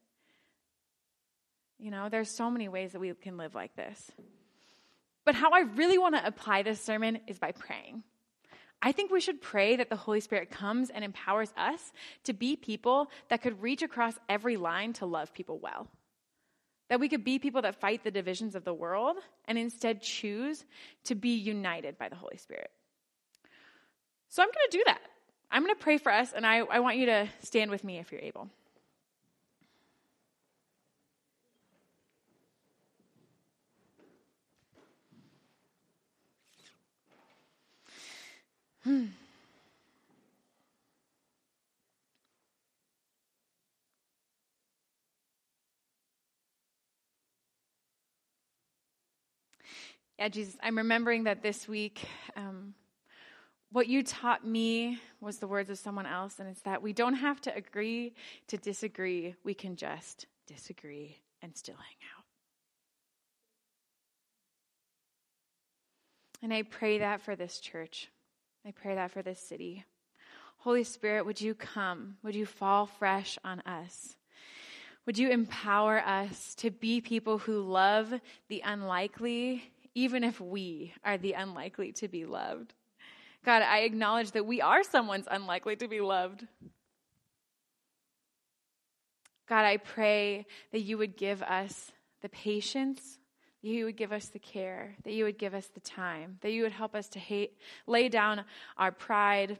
You 1.78 1.90
know, 1.90 2.08
there's 2.08 2.30
so 2.30 2.50
many 2.50 2.68
ways 2.68 2.92
that 2.92 3.00
we 3.00 3.12
can 3.14 3.36
live 3.36 3.56
like 3.56 3.74
this. 3.74 4.12
But 5.24 5.34
how 5.34 5.50
I 5.50 5.60
really 5.60 5.98
want 5.98 6.14
to 6.14 6.26
apply 6.26 6.62
this 6.62 6.80
sermon 6.80 7.18
is 7.26 7.38
by 7.38 7.50
praying. 7.50 8.04
I 8.80 8.92
think 8.92 9.10
we 9.10 9.20
should 9.20 9.40
pray 9.40 9.76
that 9.76 9.90
the 9.90 9.96
Holy 9.96 10.20
Spirit 10.20 10.50
comes 10.50 10.90
and 10.90 11.04
empowers 11.04 11.52
us 11.56 11.92
to 12.24 12.32
be 12.32 12.54
people 12.54 13.10
that 13.28 13.42
could 13.42 13.62
reach 13.62 13.82
across 13.82 14.14
every 14.28 14.56
line 14.56 14.92
to 14.94 15.06
love 15.06 15.32
people 15.32 15.58
well. 15.58 15.88
That 16.92 17.00
we 17.00 17.08
could 17.08 17.24
be 17.24 17.38
people 17.38 17.62
that 17.62 17.80
fight 17.80 18.04
the 18.04 18.10
divisions 18.10 18.54
of 18.54 18.66
the 18.66 18.74
world 18.74 19.16
and 19.48 19.56
instead 19.56 20.02
choose 20.02 20.62
to 21.04 21.14
be 21.14 21.30
united 21.30 21.96
by 21.96 22.10
the 22.10 22.16
Holy 22.16 22.36
Spirit. 22.36 22.70
So 24.28 24.42
I'm 24.42 24.48
going 24.48 24.70
to 24.70 24.76
do 24.76 24.82
that. 24.84 25.00
I'm 25.50 25.62
going 25.62 25.74
to 25.74 25.80
pray 25.80 25.96
for 25.96 26.12
us, 26.12 26.34
and 26.34 26.46
I, 26.46 26.58
I 26.58 26.80
want 26.80 26.98
you 26.98 27.06
to 27.06 27.28
stand 27.42 27.70
with 27.70 27.82
me 27.82 27.98
if 27.98 28.12
you're 28.12 28.20
able. 28.20 28.50
Hmm. 38.84 39.06
Yeah, 50.18 50.28
Jesus, 50.28 50.56
I'm 50.62 50.76
remembering 50.76 51.24
that 51.24 51.42
this 51.42 51.66
week, 51.66 52.06
um, 52.36 52.74
what 53.72 53.88
you 53.88 54.02
taught 54.02 54.46
me 54.46 55.00
was 55.20 55.38
the 55.38 55.46
words 55.46 55.70
of 55.70 55.78
someone 55.78 56.06
else, 56.06 56.38
and 56.38 56.48
it's 56.48 56.60
that 56.62 56.82
we 56.82 56.92
don't 56.92 57.14
have 57.14 57.40
to 57.42 57.54
agree 57.56 58.14
to 58.48 58.58
disagree. 58.58 59.34
We 59.42 59.54
can 59.54 59.76
just 59.76 60.26
disagree 60.46 61.16
and 61.40 61.56
still 61.56 61.76
hang 61.76 61.96
out. 62.16 62.24
And 66.42 66.52
I 66.52 66.62
pray 66.62 66.98
that 66.98 67.22
for 67.22 67.34
this 67.34 67.58
church. 67.60 68.10
I 68.66 68.72
pray 68.72 68.94
that 68.96 69.10
for 69.10 69.22
this 69.22 69.40
city. 69.40 69.84
Holy 70.58 70.84
Spirit, 70.84 71.24
would 71.24 71.40
you 71.40 71.54
come? 71.54 72.16
Would 72.22 72.34
you 72.34 72.46
fall 72.46 72.86
fresh 72.86 73.38
on 73.44 73.60
us? 73.60 74.16
Would 75.06 75.18
you 75.18 75.30
empower 75.30 75.98
us 75.98 76.54
to 76.56 76.70
be 76.70 77.00
people 77.00 77.38
who 77.38 77.60
love 77.60 78.12
the 78.48 78.62
unlikely, 78.64 79.71
even 79.94 80.24
if 80.24 80.40
we 80.40 80.94
are 81.04 81.18
the 81.18 81.32
unlikely 81.34 81.92
to 81.92 82.08
be 82.08 82.24
loved? 82.24 82.74
God, 83.44 83.62
I 83.62 83.80
acknowledge 83.80 84.32
that 84.32 84.46
we 84.46 84.60
are 84.60 84.82
someone's 84.84 85.28
unlikely 85.30 85.76
to 85.76 85.88
be 85.88 86.00
loved. 86.00 86.46
God, 89.48 89.64
I 89.64 89.78
pray 89.78 90.46
that 90.70 90.80
you 90.80 90.98
would 90.98 91.16
give 91.16 91.42
us 91.42 91.90
the 92.22 92.28
patience 92.28 93.18
that 93.62 93.68
you 93.68 93.84
would 93.84 93.96
give 93.96 94.12
us 94.12 94.26
the 94.26 94.38
care, 94.38 94.96
that 95.04 95.12
you 95.12 95.24
would 95.24 95.38
give 95.38 95.54
us 95.54 95.68
the 95.68 95.80
time, 95.80 96.38
that 96.40 96.50
you 96.52 96.62
would 96.62 96.72
help 96.72 96.94
us 96.94 97.08
to 97.10 97.18
hate, 97.18 97.56
lay 97.86 98.08
down 98.08 98.44
our 98.76 98.90
pride, 98.90 99.58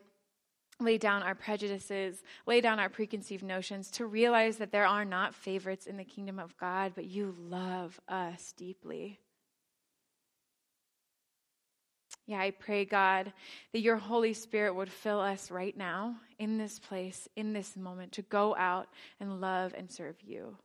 lay 0.81 0.99
down 0.99 1.23
our 1.23 1.35
prejudices, 1.35 2.23
lay 2.47 2.61
down 2.61 2.81
our 2.81 2.89
preconceived 2.89 3.45
notions, 3.45 3.91
to 3.93 4.07
realize 4.07 4.57
that 4.57 4.73
there 4.73 4.87
are 4.87 5.05
not 5.05 5.35
favorites 5.35 5.87
in 5.87 5.97
the 5.97 6.05
kingdom 6.05 6.39
of 6.39 6.57
God, 6.57 6.93
but 6.95 7.05
you 7.05 7.35
love 7.39 8.01
us 8.09 8.53
deeply. 8.57 9.21
Yeah, 12.27 12.41
I 12.41 12.53
pray, 12.53 12.85
God, 12.85 13.33
that 13.73 13.81
your 13.81 13.97
Holy 13.97 14.33
Spirit 14.33 14.75
would 14.75 14.91
fill 14.91 15.21
us 15.21 15.51
right 15.51 15.77
now 15.77 16.17
in 16.39 16.57
this 16.57 16.79
place, 16.79 17.29
in 17.35 17.53
this 17.53 17.77
moment, 17.77 18.13
to 18.13 18.23
go 18.23 18.55
out 18.57 18.89
and 19.19 19.41
love 19.41 19.75
and 19.77 19.91
serve 19.91 20.17
you. 20.23 20.57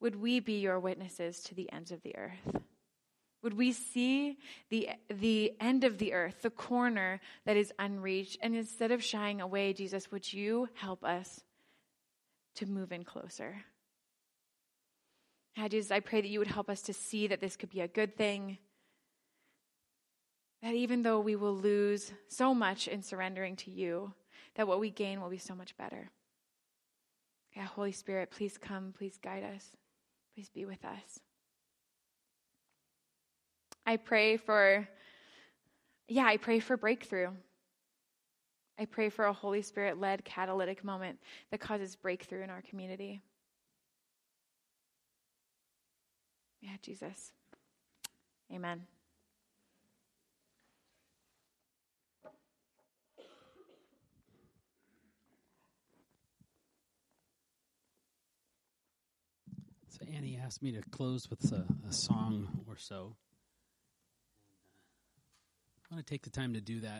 Would 0.00 0.16
we 0.16 0.40
be 0.40 0.60
your 0.60 0.80
witnesses 0.80 1.40
to 1.44 1.54
the 1.54 1.70
ends 1.72 1.92
of 1.92 2.02
the 2.02 2.16
earth? 2.16 2.62
Would 3.42 3.54
we 3.54 3.72
see 3.72 4.38
the, 4.70 4.88
the 5.08 5.52
end 5.60 5.84
of 5.84 5.98
the 5.98 6.14
earth, 6.14 6.42
the 6.42 6.50
corner 6.50 7.20
that 7.44 7.56
is 7.56 7.72
unreached, 7.78 8.38
and 8.40 8.56
instead 8.56 8.90
of 8.90 9.04
shying 9.04 9.40
away, 9.40 9.72
Jesus, 9.72 10.10
would 10.10 10.32
you 10.32 10.68
help 10.74 11.04
us 11.04 11.42
to 12.56 12.66
move 12.66 12.92
in 12.92 13.04
closer? 13.04 13.62
God, 15.56 15.70
Jesus, 15.70 15.90
I 15.90 16.00
pray 16.00 16.22
that 16.22 16.28
you 16.28 16.38
would 16.38 16.48
help 16.48 16.68
us 16.68 16.82
to 16.82 16.92
see 16.92 17.26
that 17.28 17.40
this 17.40 17.56
could 17.56 17.70
be 17.70 17.80
a 17.80 17.88
good 17.88 18.16
thing. 18.16 18.58
That 20.66 20.74
even 20.74 21.04
though 21.04 21.20
we 21.20 21.36
will 21.36 21.54
lose 21.54 22.12
so 22.26 22.52
much 22.52 22.88
in 22.88 23.00
surrendering 23.00 23.54
to 23.54 23.70
you, 23.70 24.12
that 24.56 24.66
what 24.66 24.80
we 24.80 24.90
gain 24.90 25.20
will 25.20 25.30
be 25.30 25.38
so 25.38 25.54
much 25.54 25.76
better. 25.76 26.10
Yeah, 27.54 27.66
Holy 27.66 27.92
Spirit, 27.92 28.32
please 28.32 28.58
come, 28.58 28.92
please 28.98 29.16
guide 29.22 29.44
us. 29.44 29.76
Please 30.34 30.48
be 30.48 30.64
with 30.64 30.84
us. 30.84 31.20
I 33.86 33.96
pray 33.96 34.38
for, 34.38 34.88
yeah, 36.08 36.24
I 36.24 36.36
pray 36.36 36.58
for 36.58 36.76
breakthrough. 36.76 37.28
I 38.76 38.86
pray 38.86 39.08
for 39.08 39.26
a 39.26 39.32
Holy 39.32 39.62
Spirit 39.62 40.00
led 40.00 40.24
catalytic 40.24 40.82
moment 40.82 41.20
that 41.52 41.60
causes 41.60 41.94
breakthrough 41.94 42.42
in 42.42 42.50
our 42.50 42.62
community. 42.62 43.22
Yeah, 46.60 46.74
Jesus. 46.82 47.30
Amen. 48.52 48.82
Annie 60.14 60.38
asked 60.42 60.62
me 60.62 60.72
to 60.72 60.82
close 60.90 61.28
with 61.30 61.52
a, 61.52 61.64
a 61.88 61.92
song 61.92 62.64
or 62.68 62.76
so. 62.76 63.16
I 65.90 65.94
want 65.94 66.06
to 66.06 66.10
take 66.10 66.22
the 66.22 66.30
time 66.30 66.54
to 66.54 66.60
do 66.60 66.80
that. 66.80 66.94